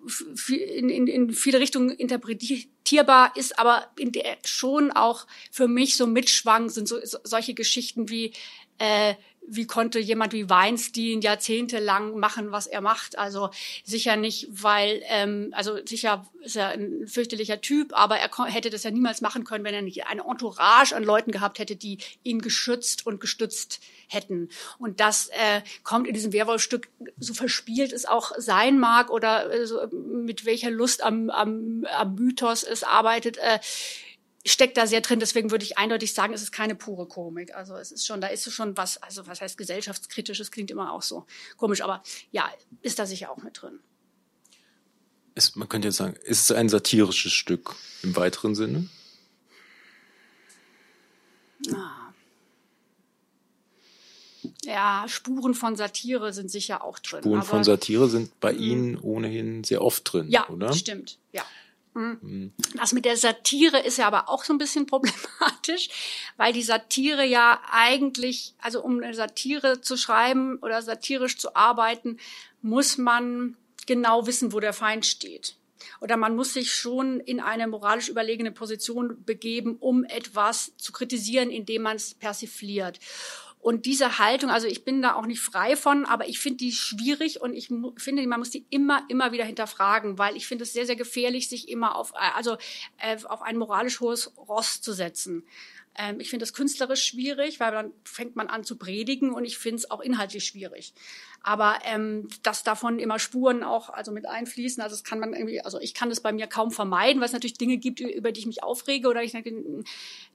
[0.48, 6.06] in, in, in viele Richtungen interpretierbar ist, aber in der schon auch für mich so
[6.06, 8.32] mitschwang sind so, so solche Geschichten wie
[8.78, 9.14] äh,
[9.46, 13.18] wie konnte jemand wie Weinstein jahrzehntelang machen, was er macht?
[13.18, 13.50] Also
[13.84, 18.84] sicher nicht, weil, ähm, also sicher ist er ein fürchterlicher Typ, aber er hätte das
[18.84, 22.40] ja niemals machen können, wenn er nicht eine Entourage an Leuten gehabt hätte, die ihn
[22.40, 24.48] geschützt und gestützt hätten.
[24.78, 29.66] Und das äh, kommt in diesem Werwolf-Stück, so verspielt es auch sein mag oder äh,
[29.66, 33.58] so, mit welcher Lust am, am, am Mythos es arbeitet, äh,
[34.46, 35.20] steckt da sehr drin.
[35.20, 37.54] Deswegen würde ich eindeutig sagen, es ist keine pure Komik.
[37.54, 41.02] Also es ist schon, da ist schon was, also was heißt gesellschaftskritisches, klingt immer auch
[41.02, 41.26] so
[41.56, 42.50] komisch, aber ja,
[42.82, 43.80] ist da sicher auch mit drin.
[45.34, 48.88] Es, man könnte jetzt sagen, ist es ein satirisches Stück im weiteren Sinne?
[51.72, 52.12] Ah.
[54.64, 57.20] Ja, Spuren von Satire sind sicher auch drin.
[57.20, 60.68] Spuren von Satire sind bei Ihnen ohnehin sehr oft drin, ja, oder?
[60.68, 61.44] Ja, stimmt, ja.
[61.94, 62.52] Mhm.
[62.74, 65.88] Das mit der Satire ist ja aber auch so ein bisschen problematisch,
[66.36, 72.18] weil die Satire ja eigentlich, also um eine Satire zu schreiben oder satirisch zu arbeiten,
[72.62, 75.56] muss man genau wissen, wo der Feind steht.
[76.00, 81.50] Oder man muss sich schon in eine moralisch überlegene Position begeben, um etwas zu kritisieren,
[81.50, 82.98] indem man es persifliert.
[83.64, 86.72] Und diese Haltung, also ich bin da auch nicht frei von, aber ich finde die
[86.72, 90.74] schwierig und ich finde, man muss die immer, immer wieder hinterfragen, weil ich finde es
[90.74, 92.58] sehr, sehr gefährlich, sich immer auf, also
[92.98, 95.46] äh, auf ein moralisch hohes Ross zu setzen.
[95.96, 99.58] Ähm, ich finde das künstlerisch schwierig, weil dann fängt man an zu predigen und ich
[99.58, 100.92] finde es auch inhaltlich schwierig.
[101.42, 105.60] Aber ähm, dass davon immer Spuren auch also mit einfließen, also das kann man irgendwie,
[105.60, 108.40] also ich kann das bei mir kaum vermeiden, weil es natürlich Dinge gibt, über die
[108.40, 109.52] ich mich aufrege oder ich denke,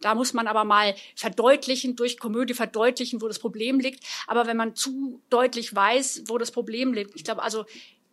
[0.02, 4.04] da muss man aber mal verdeutlichen, durch Komödie verdeutlichen, wo das Problem liegt.
[4.28, 7.66] Aber wenn man zu deutlich weiß, wo das Problem liegt, ich glaube, also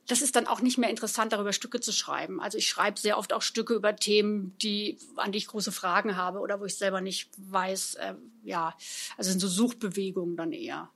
[0.06, 2.40] das ist dann auch nicht mehr interessant, darüber Stücke zu schreiben.
[2.40, 6.16] Also ich schreibe sehr oft auch Stücke über Themen, die, an die ich große Fragen
[6.16, 8.14] habe oder wo ich selber nicht weiß, äh,
[8.44, 8.76] ja,
[9.16, 10.90] also sind so Suchbewegungen dann eher.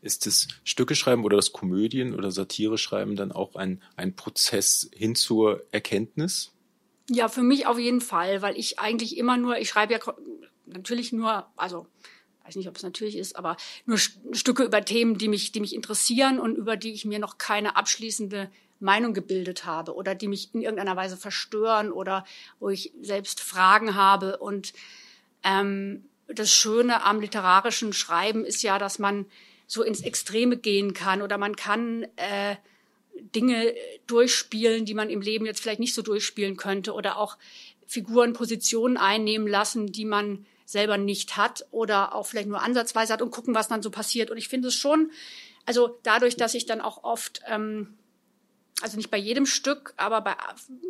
[0.00, 4.88] Ist das Stücke schreiben oder das Komödien oder Satire schreiben dann auch ein, ein Prozess
[4.92, 6.52] hin zur Erkenntnis?
[7.10, 10.00] Ja, für mich auf jeden Fall, weil ich eigentlich immer nur, ich schreibe ja
[10.66, 11.86] natürlich nur, also
[12.48, 15.74] weiß nicht, ob es natürlich ist, aber nur Stücke über Themen, die mich, die mich
[15.74, 20.54] interessieren und über die ich mir noch keine abschließende Meinung gebildet habe oder die mich
[20.54, 22.24] in irgendeiner Weise verstören oder
[22.58, 24.38] wo ich selbst Fragen habe.
[24.38, 24.72] Und
[25.42, 29.26] ähm, das Schöne am literarischen Schreiben ist ja, dass man
[29.66, 32.56] so ins Extreme gehen kann oder man kann äh,
[33.34, 33.74] Dinge
[34.06, 37.36] durchspielen, die man im Leben jetzt vielleicht nicht so durchspielen könnte oder auch
[37.86, 43.22] Figuren Positionen einnehmen lassen, die man selber nicht hat oder auch vielleicht nur ansatzweise hat
[43.22, 44.30] und gucken, was dann so passiert.
[44.30, 45.10] Und ich finde es schon,
[45.64, 47.96] also dadurch, dass ich dann auch oft, ähm,
[48.82, 50.36] also nicht bei jedem Stück, aber bei,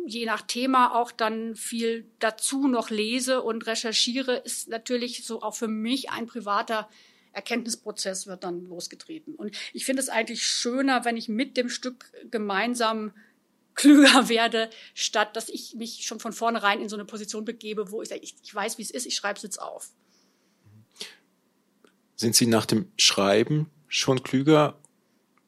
[0.05, 5.55] je nach Thema auch dann viel dazu noch lese und recherchiere, ist natürlich so auch
[5.55, 6.89] für mich ein privater
[7.31, 9.33] Erkenntnisprozess wird dann losgetreten.
[9.33, 13.13] Und ich finde es eigentlich schöner, wenn ich mit dem Stück gemeinsam
[13.79, 18.01] klüger werde, statt dass ich mich schon von vornherein in so eine Position begebe, wo
[18.01, 19.89] ich sage, ich, ich weiß, wie es ist, ich schreibe es jetzt auf.
[22.15, 24.77] Sind Sie nach dem Schreiben schon klüger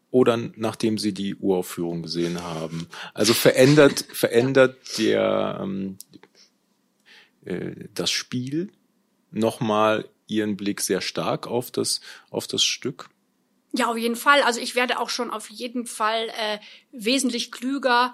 [0.10, 2.88] oder nachdem Sie die Uraufführung gesehen haben?
[3.14, 5.98] Also verändert, verändert der, ähm,
[7.44, 8.72] äh, das Spiel
[9.32, 13.10] nochmal Ihren Blick sehr stark auf das, auf das Stück?
[13.74, 14.42] Ja, auf jeden Fall.
[14.42, 16.60] Also ich werde auch schon auf jeden Fall äh,
[16.92, 18.14] wesentlich klüger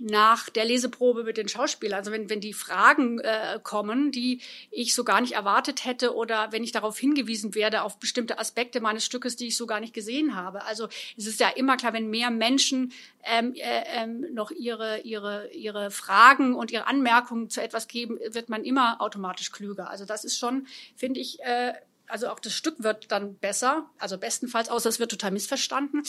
[0.00, 1.98] nach der Leseprobe mit den Schauspielern.
[1.98, 6.52] Also wenn, wenn die Fragen äh, kommen, die ich so gar nicht erwartet hätte oder
[6.52, 9.92] wenn ich darauf hingewiesen werde auf bestimmte Aspekte meines Stückes, die ich so gar nicht
[9.92, 10.64] gesehen habe.
[10.64, 12.92] Also es ist ja immer klar, wenn mehr Menschen
[13.24, 18.48] ähm, äh, ähm, noch ihre, ihre, ihre Fragen und ihre Anmerkungen zu etwas geben, wird
[18.48, 19.90] man immer automatisch klüger.
[19.90, 21.74] Also das ist schon, finde ich, äh,
[22.10, 26.02] also auch das Stück wird dann besser, also bestenfalls, außer es wird total missverstanden.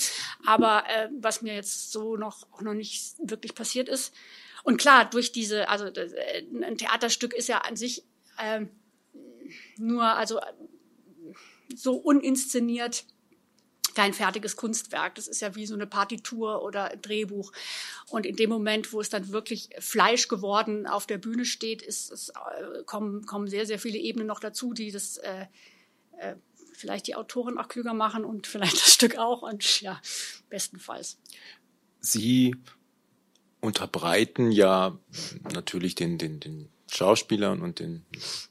[0.45, 4.13] Aber äh, was mir jetzt so noch auch noch nicht wirklich passiert ist.
[4.63, 8.03] Und klar, durch diese, also äh, ein Theaterstück ist ja an sich
[8.37, 8.65] äh,
[9.77, 10.39] nur, also
[11.75, 13.05] so uninszeniert
[13.93, 15.15] kein fertiges Kunstwerk.
[15.15, 17.51] Das ist ja wie so eine Partitur oder ein Drehbuch.
[18.09, 22.11] Und in dem Moment, wo es dann wirklich Fleisch geworden auf der Bühne steht, ist
[22.11, 25.45] es, äh, kommen, kommen sehr, sehr viele Ebenen noch dazu, die das äh,
[26.21, 26.35] äh,
[26.73, 30.01] vielleicht die Autorin auch klüger machen und vielleicht das Stück auch und ja,
[30.49, 31.19] bestenfalls.
[31.99, 32.55] Sie
[33.59, 34.97] unterbreiten ja
[35.53, 38.05] natürlich den, den, den Schauspielern und den,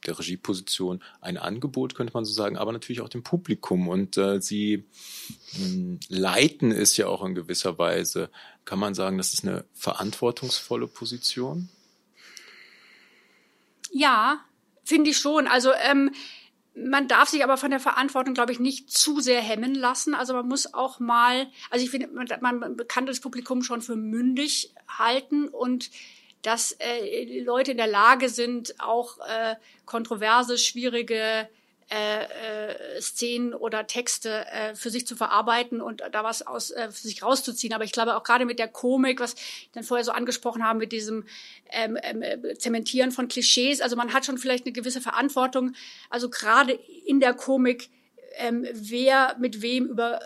[0.07, 3.89] der Regieposition ein Angebot, könnte man so sagen, aber natürlich auch dem Publikum.
[3.89, 4.85] Und äh, sie
[5.53, 8.31] mh, hm, leiten es ja auch in gewisser Weise.
[8.65, 11.69] Kann man sagen, das ist eine verantwortungsvolle Position?
[13.93, 14.45] Ja,
[14.85, 15.47] finde ich schon.
[15.49, 16.13] Also ähm,
[16.75, 20.15] man darf sich aber von der Verantwortung, glaube ich, nicht zu sehr hemmen lassen.
[20.15, 23.97] Also man muss auch mal, also ich finde, man, man kann das Publikum schon für
[23.97, 25.91] mündig halten und
[26.43, 31.49] dass äh, Leute in der Lage sind, auch äh, kontroverse, schwierige
[31.93, 36.91] äh, äh, Szenen oder Texte äh, für sich zu verarbeiten und da was aus äh,
[36.91, 37.75] für sich rauszuziehen.
[37.75, 40.79] Aber ich glaube auch gerade mit der Komik, was ich dann vorher so angesprochen haben,
[40.79, 41.25] mit diesem
[41.71, 42.23] ähm, ähm,
[42.59, 45.73] Zementieren von Klischees, also man hat schon vielleicht eine gewisse Verantwortung.
[46.11, 47.91] Also gerade in der Komik,
[48.37, 50.21] ähm, wer mit wem über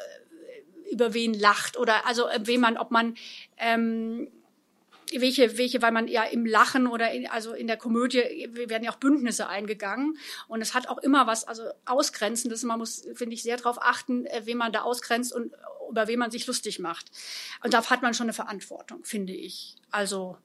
[0.90, 3.16] über wen lacht oder also äh, wem man, ob man
[3.56, 4.28] ähm,
[5.20, 8.92] welche, welche, weil man ja im Lachen oder in, also in der Komödie werden ja
[8.92, 12.62] auch Bündnisse eingegangen und es hat auch immer was, also Ausgrenzendes.
[12.64, 15.52] Man muss, finde ich, sehr darauf achten, äh, wen man da ausgrenzt und
[15.90, 17.10] über wen man sich lustig macht.
[17.62, 19.76] Und da hat man schon eine Verantwortung, finde ich.
[19.90, 20.36] Also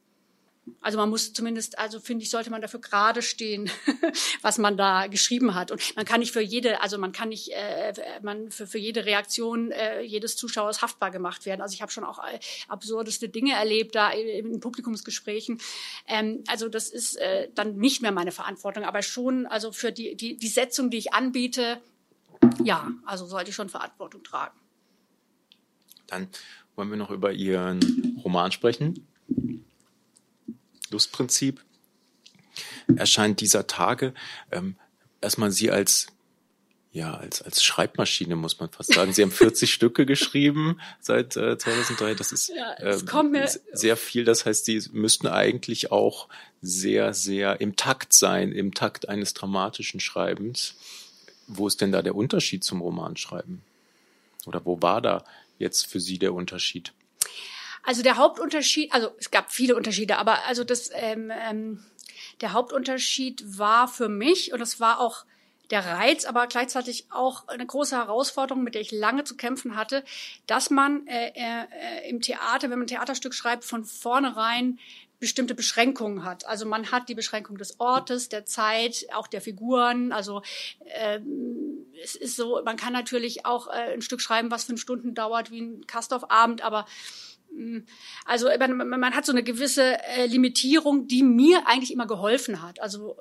[0.82, 3.70] also man muss zumindest, also finde ich, sollte man dafür gerade stehen,
[4.42, 5.72] was man da geschrieben hat.
[5.72, 9.06] Und man kann nicht für jede, also man kann nicht, äh, man für, für jede
[9.06, 11.62] Reaktion äh, jedes Zuschauers haftbar gemacht werden.
[11.62, 15.60] Also ich habe schon auch äh, absurdeste Dinge erlebt da in Publikumsgesprächen.
[16.08, 20.16] Ähm, also das ist äh, dann nicht mehr meine Verantwortung, aber schon, also für die,
[20.16, 21.82] die, die Setzung, die ich anbiete,
[22.64, 24.58] ja, also sollte ich schon Verantwortung tragen.
[26.08, 26.28] Dann
[26.76, 29.08] wollen wir noch über Ihren Roman sprechen.
[30.92, 31.62] Lustprinzip
[32.96, 34.14] erscheint dieser Tage.
[34.52, 34.76] Ähm,
[35.22, 36.08] erstmal Sie als
[36.92, 39.14] ja, als, als Schreibmaschine muss man fast sagen.
[39.14, 42.16] Sie haben 40 Stücke geschrieben seit äh, 2003.
[42.16, 42.98] Das ist ja, äh,
[43.72, 44.26] sehr viel.
[44.26, 46.30] Das heißt, Sie müssten eigentlich auch
[46.62, 50.76] sehr, sehr im Takt sein, im Takt eines dramatischen Schreibens.
[51.48, 53.62] Wo ist denn da der Unterschied zum Romanschreiben?
[54.48, 55.24] Oder wo war da
[55.60, 56.94] jetzt für Sie der Unterschied?
[57.90, 61.84] Also der Hauptunterschied, also es gab viele Unterschiede, aber also das ähm, ähm,
[62.40, 65.26] der Hauptunterschied war für mich und das war auch
[65.72, 70.04] der Reiz, aber gleichzeitig auch eine große Herausforderung, mit der ich lange zu kämpfen hatte,
[70.46, 74.78] dass man äh, äh, im Theater, wenn man ein Theaterstück schreibt, von vornherein
[75.20, 76.46] bestimmte Beschränkungen hat.
[76.46, 80.12] Also man hat die Beschränkung des Ortes, der Zeit, auch der Figuren.
[80.12, 80.44] Also
[80.86, 85.16] ähm, es ist so, man kann natürlich auch äh, ein Stück schreiben, was fünf Stunden
[85.16, 86.86] dauert, wie ein Kastorf-Abend, aber
[88.26, 92.82] also man, man hat so eine gewisse äh, Limitierung, die mir eigentlich immer geholfen hat.
[92.82, 93.16] Also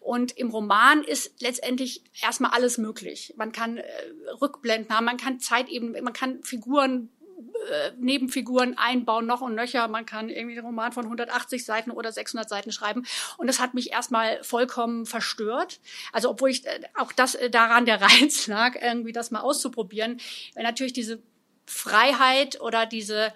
[0.00, 3.34] und im Roman ist letztendlich erstmal alles möglich.
[3.36, 3.84] Man kann äh,
[4.40, 7.10] Rückblenden haben, man kann Zeit eben, man kann Figuren
[7.68, 9.86] äh, Nebenfiguren einbauen, noch und nöcher.
[9.88, 13.04] Man kann irgendwie einen Roman von 180 Seiten oder 600 Seiten schreiben.
[13.36, 15.80] Und das hat mich erstmal vollkommen verstört.
[16.12, 20.20] Also obwohl ich äh, auch das äh, daran der Reiz lag, irgendwie das mal auszuprobieren.
[20.54, 21.22] Weil natürlich diese
[21.70, 23.32] Freiheit oder diese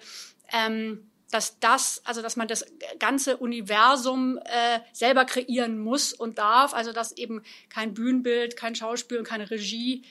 [0.51, 2.65] ähm, dass das, also dass man das
[2.99, 9.17] ganze Universum äh, selber kreieren muss und darf, also dass eben kein Bühnenbild, kein Schauspiel
[9.17, 10.05] und keine Regie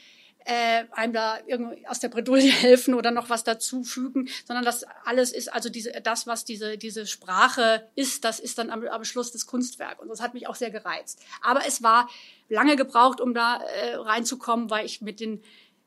[0.44, 5.32] äh, einem da irgendwie aus der Bredouille helfen oder noch was dazufügen, sondern das alles
[5.32, 9.32] ist, also diese, das, was diese, diese Sprache ist, das ist dann am, am Schluss
[9.32, 10.00] das Kunstwerk.
[10.00, 11.20] Und das hat mich auch sehr gereizt.
[11.42, 12.08] Aber es war
[12.48, 15.42] lange gebraucht, um da äh, reinzukommen, weil ich mit den,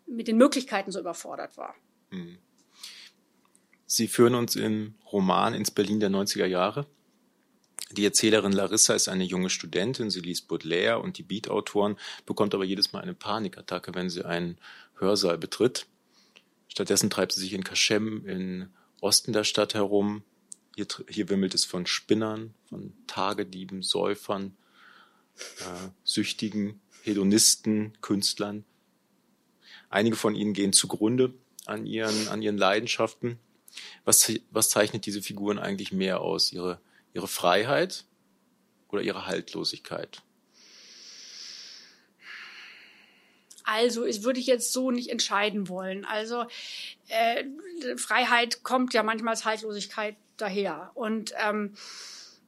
[0.08, 1.76] mit den Möglichkeiten so überfordert war.
[2.12, 2.38] Hm.
[3.86, 6.88] Sie führen uns im Roman ins Berlin der 90er Jahre.
[7.92, 12.66] Die Erzählerin Larissa ist eine junge Studentin, sie liest Baudelaire und die Beatautoren, bekommt aber
[12.66, 14.58] jedes Mal eine Panikattacke, wenn sie einen
[14.96, 15.88] Hörsaal betritt.
[16.68, 18.68] Stattdessen treibt sie sich in Kaschem im
[19.00, 20.24] Osten der Stadt herum.
[20.76, 24.58] Hier, hier wimmelt es von Spinnern, von Tagedieben, Säufern,
[25.60, 28.66] äh, Süchtigen, Hedonisten, Künstlern.
[29.90, 31.34] Einige von ihnen gehen zugrunde,
[31.68, 33.40] an ihren, an ihren Leidenschaften.
[34.06, 36.52] Was, was zeichnet diese Figuren eigentlich mehr aus?
[36.52, 36.80] Ihre,
[37.14, 38.06] ihre Freiheit
[38.90, 40.22] oder ihre Haltlosigkeit?
[43.64, 46.06] Also, ich würde ich jetzt so nicht entscheiden wollen.
[46.06, 46.46] Also,
[47.10, 47.44] äh,
[47.98, 50.92] Freiheit kommt ja manchmal als Haltlosigkeit daher.
[50.94, 51.74] Und ähm,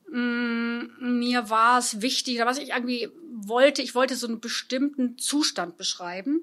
[0.10, 3.10] mm, mir war es wichtig, was ich irgendwie
[3.47, 6.41] wollte, ich wollte so einen bestimmten Zustand beschreiben,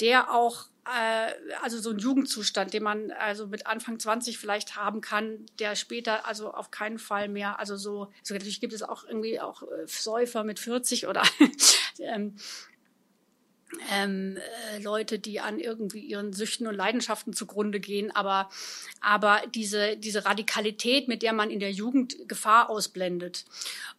[0.00, 5.00] der auch äh, also so ein Jugendzustand, den man also mit Anfang 20 vielleicht haben
[5.00, 9.04] kann, der später also auf keinen Fall mehr, also so, also natürlich gibt es auch
[9.04, 11.22] irgendwie auch äh, Säufer mit 40 oder
[11.98, 12.36] ähm,
[13.92, 14.38] ähm,
[14.72, 18.48] äh, Leute, die an irgendwie ihren Süchten und Leidenschaften zugrunde gehen, aber
[19.00, 23.44] aber diese diese Radikalität, mit der man in der Jugend Gefahr ausblendet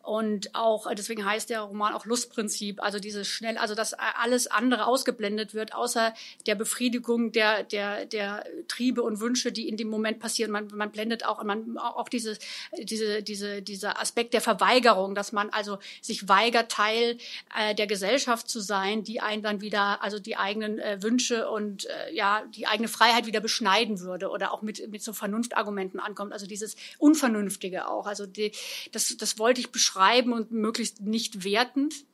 [0.10, 4.88] und auch deswegen heißt der Roman auch Lustprinzip, also dieses schnell, also dass alles andere
[4.88, 6.16] ausgeblendet wird, außer
[6.48, 10.50] der Befriedigung der der der Triebe und Wünsche, die in dem Moment passieren.
[10.50, 12.40] Man man blendet auch man auch diese
[12.80, 17.20] diese diese dieser Aspekt der Verweigerung, dass man also sich weigert Teil
[17.56, 21.86] äh, der Gesellschaft zu sein, die einen dann wieder, also die eigenen äh, Wünsche und
[21.86, 26.34] äh, ja, die eigene Freiheit wieder beschneiden würde oder auch mit, mit so Vernunftargumenten ankommt.
[26.34, 28.08] Also dieses Unvernünftige auch.
[28.08, 28.54] Also die,
[28.92, 29.99] das, das wollte ich beschreiben
[30.34, 32.06] und möglichst nicht wertend.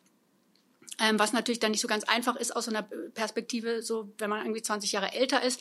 [0.99, 4.29] Ähm, was natürlich dann nicht so ganz einfach ist aus so einer Perspektive, so wenn
[4.29, 5.59] man irgendwie 20 Jahre älter ist.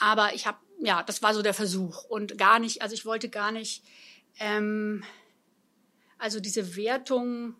[0.00, 3.28] Aber ich habe, ja, das war so der Versuch und gar nicht, also ich wollte
[3.28, 3.84] gar nicht,
[4.38, 5.04] ähm,
[6.18, 7.56] also diese Wertung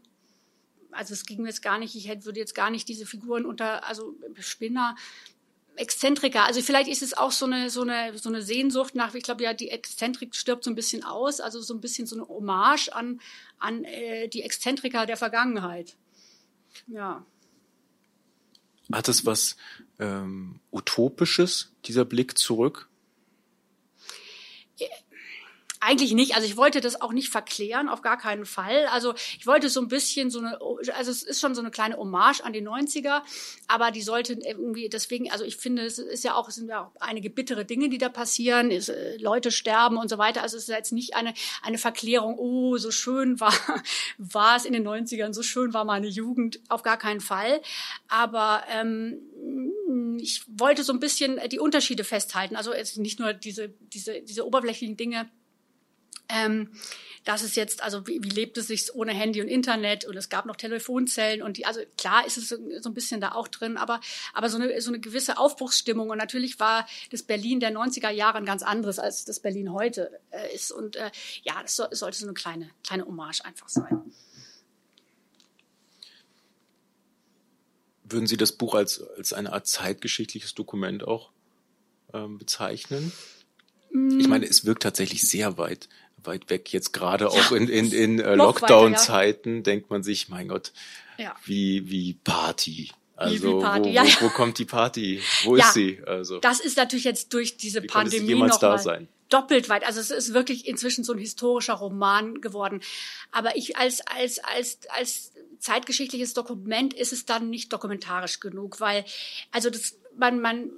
[0.95, 3.45] also es ging mir jetzt gar nicht, ich hätte, würde jetzt gar nicht diese Figuren
[3.45, 4.97] unter, also Spinner,
[5.77, 9.25] Exzentriker, also vielleicht ist es auch so eine, so eine, so eine Sehnsucht nach, ich
[9.25, 12.29] glaube ja, die Exzentrik stirbt so ein bisschen aus, also so ein bisschen so eine
[12.29, 13.21] Hommage an,
[13.59, 15.97] an äh, die Exzentriker der Vergangenheit.
[16.87, 17.25] Ja.
[18.93, 19.57] Hat es was
[19.99, 22.89] ähm, Utopisches, dieser Blick zurück?
[25.87, 26.35] Eigentlich nicht.
[26.35, 28.87] Also ich wollte das auch nicht verklären, auf gar keinen Fall.
[28.87, 30.59] Also ich wollte so ein bisschen so eine,
[30.95, 33.21] also es ist schon so eine kleine Hommage an die 90er,
[33.69, 36.87] aber die sollte irgendwie deswegen, also ich finde, es ist ja auch, es sind ja
[36.87, 40.41] auch einige bittere Dinge, die da passieren, ist, äh, Leute sterben und so weiter.
[40.41, 43.53] Also es ist jetzt nicht eine, eine Verklärung, oh, so schön war,
[44.17, 47.61] war es in den 90ern, so schön war meine Jugend, auf gar keinen Fall.
[48.09, 49.19] Aber ähm,
[50.19, 52.57] ich wollte so ein bisschen die Unterschiede festhalten.
[52.57, 55.29] Also nicht nur diese, diese, diese oberflächlichen Dinge,
[56.35, 56.71] ähm,
[57.25, 60.05] das ist jetzt, also wie, wie lebt es sich ohne Handy und Internet?
[60.05, 63.21] Und es gab noch Telefonzellen und die, also klar ist es so, so ein bisschen
[63.21, 64.01] da auch drin, aber,
[64.35, 66.11] aber so eine, so eine gewisse Aufbruchsstimmung.
[66.11, 70.11] Und natürlich war das Berlin der 90er Jahre ein ganz anderes, als das Berlin heute
[70.31, 70.71] äh, ist.
[70.71, 71.11] Und äh,
[71.43, 74.03] ja, es so, sollte so eine kleine, kleine Hommage einfach sein.
[78.05, 81.31] Würden Sie das Buch als, als eine Art zeitgeschichtliches Dokument auch
[82.13, 83.13] ähm, bezeichnen?
[84.19, 85.89] Ich meine, es wirkt tatsächlich sehr weit
[86.27, 86.73] weit weg.
[86.73, 89.63] Jetzt gerade auch in, in, in äh, Lockdown-Zeiten ja.
[89.63, 90.73] denkt man sich, mein Gott,
[91.19, 91.35] ja.
[91.45, 92.91] wie, wie Party.
[93.17, 94.05] Also wie Party, wo, ja.
[94.05, 95.23] wo, wo, kommt die Party?
[95.45, 96.01] Wo ist sie?
[96.07, 99.09] Also das ist natürlich jetzt durch diese wie Pandemie noch da sein?
[99.29, 99.85] doppelt weit.
[99.85, 102.81] Also es ist wirklich inzwischen so ein historischer Roman geworden.
[103.33, 109.05] Aber ich als als als als zeitgeschichtliches Dokument ist es dann nicht dokumentarisch genug, weil
[109.51, 110.71] also das man man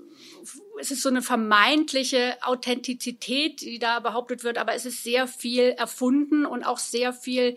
[0.78, 5.70] es ist so eine vermeintliche Authentizität, die da behauptet wird, aber es ist sehr viel
[5.70, 7.56] erfunden und auch sehr viel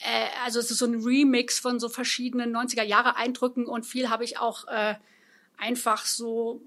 [0.00, 4.10] äh, also es ist so ein Remix von so verschiedenen 90er Jahre Eindrücken und viel
[4.10, 4.94] habe ich auch äh,
[5.58, 6.62] einfach so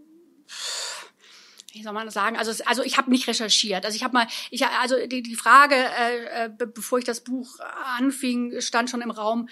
[1.75, 2.37] wie soll man das sagen?
[2.37, 3.83] Also, also ich habe nicht recherchiert.
[3.83, 7.59] Also ich habe mal, ich also die, die Frage, äh, äh bevor ich das Buch
[7.97, 9.49] anfing, stand schon im Raum.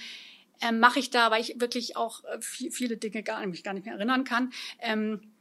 [0.67, 3.86] Ähm, Mache ich da, weil ich wirklich auch äh, viele Dinge gar, mich gar nicht
[3.86, 4.52] mehr erinnern kann.
[4.80, 5.33] Ähm,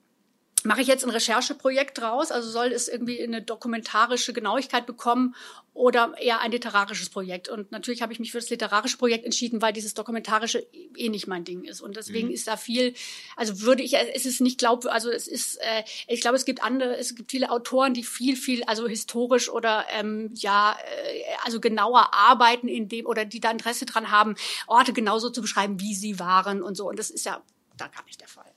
[0.64, 2.31] mache ich jetzt ein Rechercheprojekt draus?
[2.31, 5.35] Also soll es irgendwie eine dokumentarische Genauigkeit bekommen
[5.75, 7.48] oder eher ein literarisches Projekt?
[7.48, 11.27] Und natürlich habe ich mich für das literarische Projekt entschieden, weil dieses dokumentarische eh nicht
[11.27, 11.81] mein Ding ist.
[11.81, 12.35] Und deswegen mhm.
[12.35, 12.94] ist da viel,
[13.37, 16.62] also würde ich, es ist nicht glaub, also es ist, äh, ich glaube, es gibt
[16.62, 21.61] andere, es gibt viele Autoren, die viel, viel, also historisch oder ähm, ja, äh, also
[21.61, 25.94] genauer arbeiten in dem oder die da Interesse dran haben, Orte genauso zu beschreiben, wie
[25.94, 26.88] sie waren und so.
[26.88, 27.42] Und das ist ja
[27.77, 28.52] da gar nicht der Fall.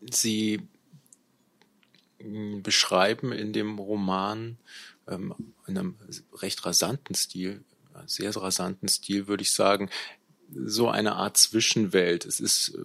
[0.00, 0.60] Sie
[2.20, 4.58] hm, beschreiben in dem Roman
[5.06, 5.34] ähm,
[5.66, 5.96] in einem
[6.34, 7.64] recht rasanten Stil,
[8.06, 9.90] sehr rasanten Stil, würde ich sagen,
[10.54, 12.24] so eine Art Zwischenwelt.
[12.24, 12.78] Es ist,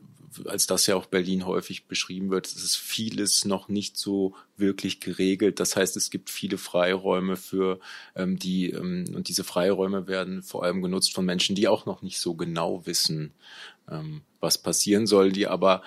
[0.45, 4.99] als das ja auch Berlin häufig beschrieben wird, es ist vieles noch nicht so wirklich
[4.99, 5.60] geregelt.
[5.60, 7.80] Das heißt, es gibt viele Freiräume für
[8.15, 12.02] ähm, die, ähm, und diese Freiräume werden vor allem genutzt von Menschen, die auch noch
[12.02, 13.34] nicht so genau wissen,
[13.89, 15.84] ähm, was passieren soll, die aber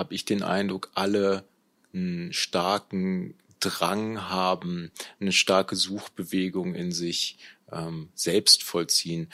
[0.00, 1.44] habe ich den Eindruck, alle
[1.92, 4.90] einen starken Drang haben,
[5.20, 7.36] eine starke Suchbewegung in sich
[7.70, 9.30] ähm, selbst vollziehen.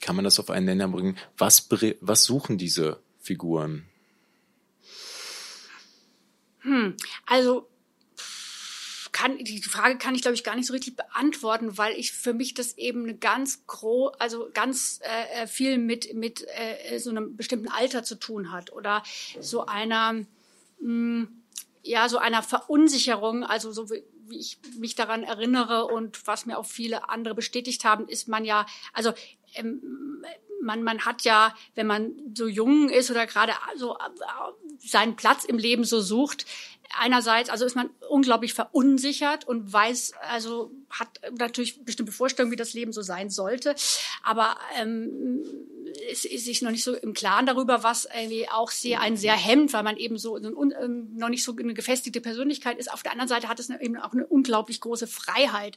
[0.00, 1.18] Kann man das auf einen Nenner bringen?
[1.36, 1.68] Was,
[2.00, 3.84] was suchen diese Figuren?
[6.60, 6.96] Hm,
[7.26, 7.68] also
[9.16, 12.34] kann, die Frage kann ich, glaube ich, gar nicht so richtig beantworten, weil ich für
[12.34, 17.34] mich das eben ganz groß, also ganz äh, äh, viel mit, mit äh, so einem
[17.34, 19.02] bestimmten Alter zu tun hat oder
[19.40, 20.26] so einer, mh,
[20.80, 21.28] hm,
[21.82, 26.58] ja, so einer Verunsicherung, also so wie, wie ich mich daran erinnere und was mir
[26.58, 29.14] auch viele andere bestätigt haben, ist man ja, also
[29.54, 29.80] ähm,
[30.60, 33.96] man, man hat ja, wenn man so jung ist oder gerade so
[34.78, 36.44] seinen Platz im Leben so sucht,
[36.98, 42.74] einerseits, also ist man unglaublich verunsichert und weiß, also hat natürlich bestimmte Vorstellungen, wie das
[42.74, 43.74] Leben so sein sollte,
[44.22, 45.42] aber ähm,
[46.10, 49.34] ist, ist sich noch nicht so im Klaren darüber, was irgendwie auch sehr einen sehr
[49.34, 50.44] hemmt, weil man eben so ein,
[50.80, 52.92] ähm, noch nicht so eine gefestigte Persönlichkeit ist.
[52.92, 55.76] Auf der anderen Seite hat es eben auch eine unglaublich große Freiheit,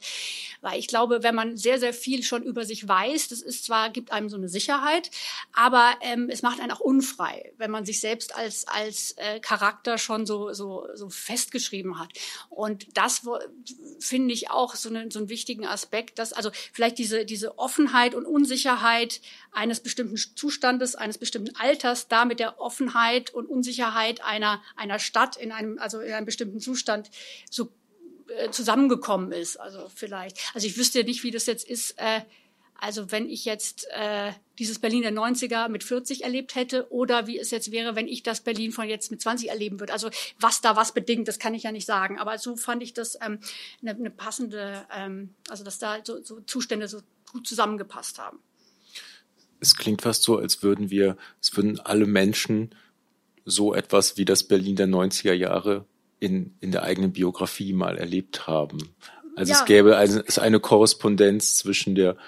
[0.60, 3.90] weil ich glaube, wenn man sehr sehr viel schon über sich weiß, das ist zwar
[3.90, 5.10] gibt einem so eine Sicherheit,
[5.52, 9.98] aber ähm, es macht einen auch unfrei, wenn man sich selbst als als äh, Charakter
[9.98, 12.10] schon so so so festgeschrieben hat.
[12.48, 13.22] Und das
[14.00, 18.14] finde ich auch so, eine, so einen wichtigen Aspekt, dass also vielleicht diese diese Offenheit
[18.14, 19.20] und Unsicherheit
[19.52, 25.36] eines bestimmten Zustandes, eines bestimmten Alters, da mit der Offenheit und Unsicherheit einer, einer Stadt
[25.36, 27.10] in einem, also in einem bestimmten Zustand
[27.50, 27.70] so
[28.28, 29.56] äh, zusammengekommen ist.
[29.56, 32.20] Also vielleicht, also ich wüsste nicht, wie das jetzt ist, äh,
[32.80, 37.38] also wenn ich jetzt äh, dieses Berlin der 90er mit 40 erlebt hätte oder wie
[37.38, 39.92] es jetzt wäre, wenn ich das Berlin von jetzt mit 20 erleben würde.
[39.92, 42.18] Also was da was bedingt, das kann ich ja nicht sagen.
[42.18, 43.38] Aber so fand ich das ähm,
[43.82, 47.00] eine, eine passende, ähm, also dass da so, so Zustände so
[47.32, 48.40] gut zusammengepasst haben
[49.60, 52.70] es klingt fast so, als würden wir, es würden alle Menschen
[53.44, 55.84] so etwas wie das Berlin der 90er Jahre
[56.18, 58.78] in, in der eigenen Biografie mal erlebt haben.
[59.36, 59.58] Also ja.
[59.58, 62.18] es gäbe eine, es eine Korrespondenz zwischen der ähm,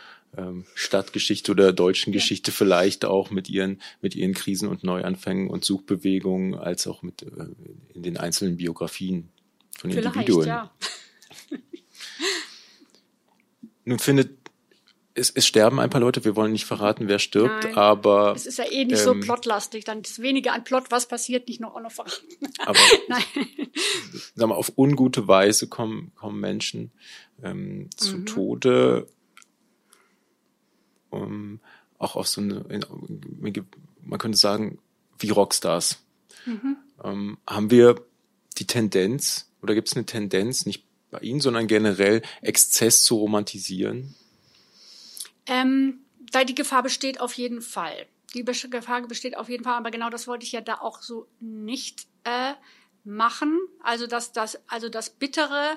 [0.74, 2.12] Stadtgeschichte oder deutschen.
[2.12, 7.22] Geschichte vielleicht auch mit ihren, mit ihren Krisen und Neuanfängen und Suchbewegungen, als auch mit
[7.22, 7.46] äh,
[7.94, 9.28] in den einzelnen Biografien
[9.78, 10.46] von vielleicht, Individuen.
[10.48, 10.72] Ja.
[13.84, 14.42] Nun findet
[15.14, 18.32] es, es sterben ein paar Leute, wir wollen nicht verraten, wer stirbt, Nein, aber.
[18.34, 21.48] Es ist ja eh nicht ähm, so plotlastig, dann ist weniger an Plot, was passiert,
[21.48, 22.26] nicht noch auch noch verraten.
[22.58, 22.78] Aber
[23.08, 23.22] Nein.
[24.34, 26.92] Sag mal, auf ungute Weise kommen, kommen Menschen
[27.42, 28.26] ähm, zu mhm.
[28.26, 29.06] Tode.
[31.12, 31.60] Um,
[31.98, 32.64] auch auf so eine,
[33.38, 34.78] man könnte sagen,
[35.18, 35.98] wie Rockstars.
[36.46, 36.76] Mhm.
[37.04, 38.04] Ähm, haben wir
[38.58, 44.14] die Tendenz, oder gibt es eine Tendenz, nicht bei Ihnen, sondern generell Exzess zu romantisieren?
[45.46, 46.00] Ähm,
[46.32, 48.06] da die Gefahr besteht auf jeden Fall.
[48.34, 51.26] Die Gefahr besteht auf jeden Fall, aber genau das wollte ich ja da auch so
[51.40, 52.54] nicht äh,
[53.04, 53.60] machen.
[53.82, 55.76] Also dass das, also das Bittere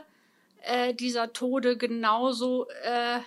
[0.63, 3.19] äh, dieser Tode genauso äh,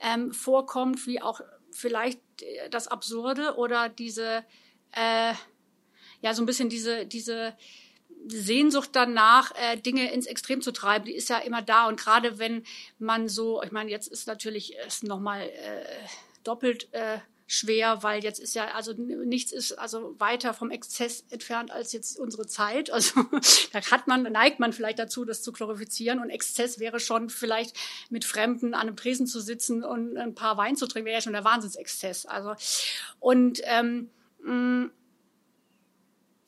[0.00, 1.40] ähm, vorkommt wie auch
[1.70, 4.44] vielleicht äh, das Absurde oder diese
[4.92, 5.32] äh,
[6.22, 7.56] ja so ein bisschen diese diese
[8.28, 11.86] Sehnsucht danach, äh, Dinge ins Extrem zu treiben, die ist ja immer da.
[11.86, 12.64] Und gerade wenn
[12.98, 15.84] man so, ich meine, jetzt ist natürlich ist nochmal äh,
[16.42, 21.70] doppelt äh, schwer, weil jetzt ist ja, also nichts ist also weiter vom Exzess entfernt
[21.70, 22.90] als jetzt unsere Zeit.
[22.90, 23.22] Also
[23.72, 26.18] da hat man, neigt man vielleicht dazu, das zu glorifizieren.
[26.18, 27.76] Und Exzess wäre schon vielleicht
[28.10, 31.22] mit Fremden an einem Tresen zu sitzen und ein paar Wein zu trinken, wäre ja
[31.22, 32.26] schon der Wahnsinnsexzess.
[32.26, 32.54] Also
[33.20, 34.10] und ähm,
[34.42, 34.90] mh,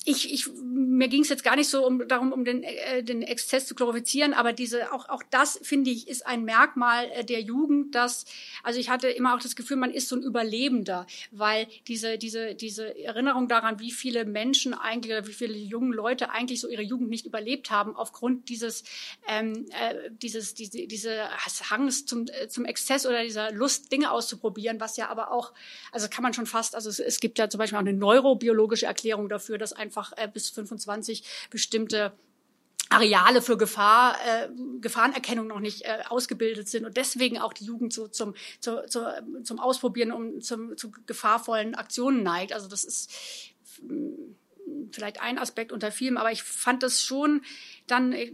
[0.08, 3.20] ich, ich, mir ging es jetzt gar nicht so um, darum, um den, äh, den
[3.20, 7.42] Exzess zu glorifizieren, aber diese, auch, auch das, finde ich, ist ein Merkmal äh, der
[7.42, 8.24] Jugend, dass,
[8.62, 12.54] also ich hatte immer auch das Gefühl, man ist so ein Überlebender, weil diese, diese,
[12.54, 17.10] diese Erinnerung daran, wie viele Menschen eigentlich, wie viele junge Leute eigentlich so ihre Jugend
[17.10, 18.84] nicht überlebt haben, aufgrund dieses,
[19.28, 21.28] ähm, äh, dieses, diese, diese
[21.70, 25.52] Hangs zum, äh, zum Exzess oder dieser Lust, Dinge auszuprobieren, was ja aber auch,
[25.92, 28.86] also kann man schon fast, also es, es gibt ja zum Beispiel auch eine neurobiologische
[28.86, 32.12] Erklärung dafür, dass einfach einfach äh, bis 25 bestimmte
[32.90, 34.48] Areale für Gefahr, äh,
[34.80, 39.00] Gefahrenerkennung noch nicht äh, ausgebildet sind und deswegen auch die Jugend so zum, zu, zu,
[39.42, 42.54] zum Ausprobieren und zum, zu gefahrvollen Aktionen neigt.
[42.54, 43.10] Also das ist
[43.82, 44.34] mm,
[44.92, 47.42] vielleicht ein Aspekt unter vielem, aber ich fand das schon
[47.86, 48.32] dann, äh,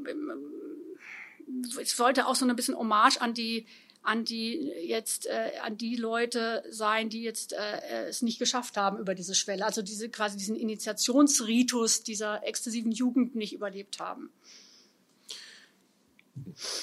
[1.81, 3.67] es wollte auch so ein bisschen Hommage an die
[4.05, 8.99] an die jetzt äh, an die Leute sein, die jetzt äh, es nicht geschafft haben
[8.99, 14.31] über diese Schwelle, also diese quasi diesen Initiationsritus dieser exzessiven Jugend nicht überlebt haben.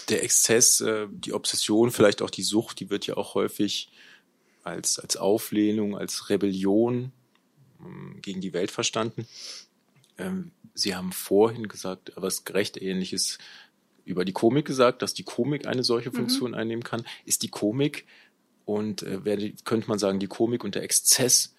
[0.10, 3.92] Der Exzess, äh, die Obsession, vielleicht auch die Sucht, die wird ja auch häufig
[4.64, 7.12] als als Auflehnung, als Rebellion
[7.80, 9.28] ähm, gegen die Welt verstanden.
[10.18, 13.38] Ähm, Sie haben vorhin gesagt, was gerecht ähnliches
[14.12, 16.16] über die Komik gesagt, dass die Komik eine solche mhm.
[16.16, 16.58] Funktion mhm.
[16.58, 17.04] einnehmen kann.
[17.26, 18.06] Ist die Komik
[18.66, 21.56] und äh, werde, könnte man sagen, die Komik und der Exzess,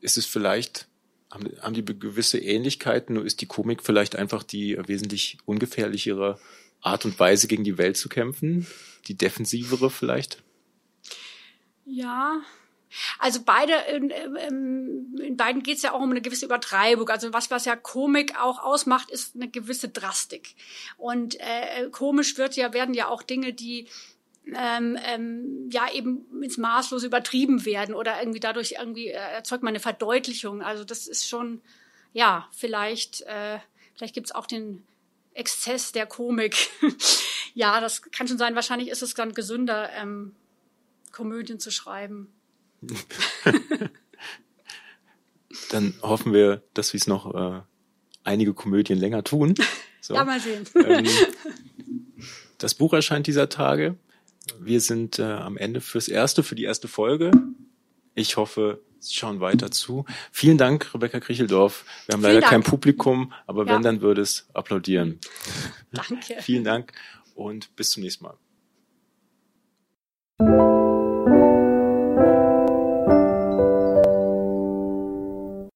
[0.00, 0.88] ist es vielleicht,
[1.30, 6.38] haben, haben die gewisse Ähnlichkeiten, nur ist die Komik vielleicht einfach die wesentlich ungefährlichere
[6.80, 8.66] Art und Weise, gegen die Welt zu kämpfen?
[9.06, 10.42] Die defensivere vielleicht?
[11.84, 12.40] Ja,
[13.18, 17.08] also beide, in, in beiden geht es ja auch um eine gewisse Übertreibung.
[17.08, 20.54] Also was, was ja Komik auch ausmacht, ist eine gewisse Drastik.
[20.96, 23.88] Und äh, komisch wird ja, werden ja auch Dinge, die
[24.56, 29.72] ähm, ähm, ja eben ins Maßlose übertrieben werden oder irgendwie dadurch irgendwie äh, erzeugt man
[29.72, 30.62] eine Verdeutlichung.
[30.62, 31.60] Also das ist schon,
[32.12, 33.58] ja, vielleicht, äh,
[33.94, 34.84] vielleicht gibt's auch den
[35.34, 36.70] Exzess der Komik.
[37.54, 38.54] ja, das kann schon sein.
[38.54, 40.34] Wahrscheinlich ist es dann gesünder, ähm,
[41.12, 42.32] Komödien zu schreiben.
[45.70, 47.60] dann hoffen wir, dass wir es noch äh,
[48.24, 49.54] einige Komödien länger tun.
[50.00, 50.14] So.
[50.14, 50.64] Ja, mal sehen.
[50.86, 51.06] Ähm,
[52.56, 53.96] das Buch erscheint dieser Tage.
[54.58, 57.30] Wir sind äh, am Ende fürs erste, für die erste Folge.
[58.14, 60.04] Ich hoffe, Sie schauen weiter zu.
[60.32, 61.84] Vielen Dank, Rebecca Kricheldorf.
[62.06, 62.50] Wir haben Vielen leider Dank.
[62.50, 63.74] kein Publikum, aber ja.
[63.74, 65.18] wenn, dann würde es applaudieren.
[65.92, 66.36] Danke.
[66.40, 66.92] Vielen Dank
[67.34, 68.36] und bis zum nächsten Mal.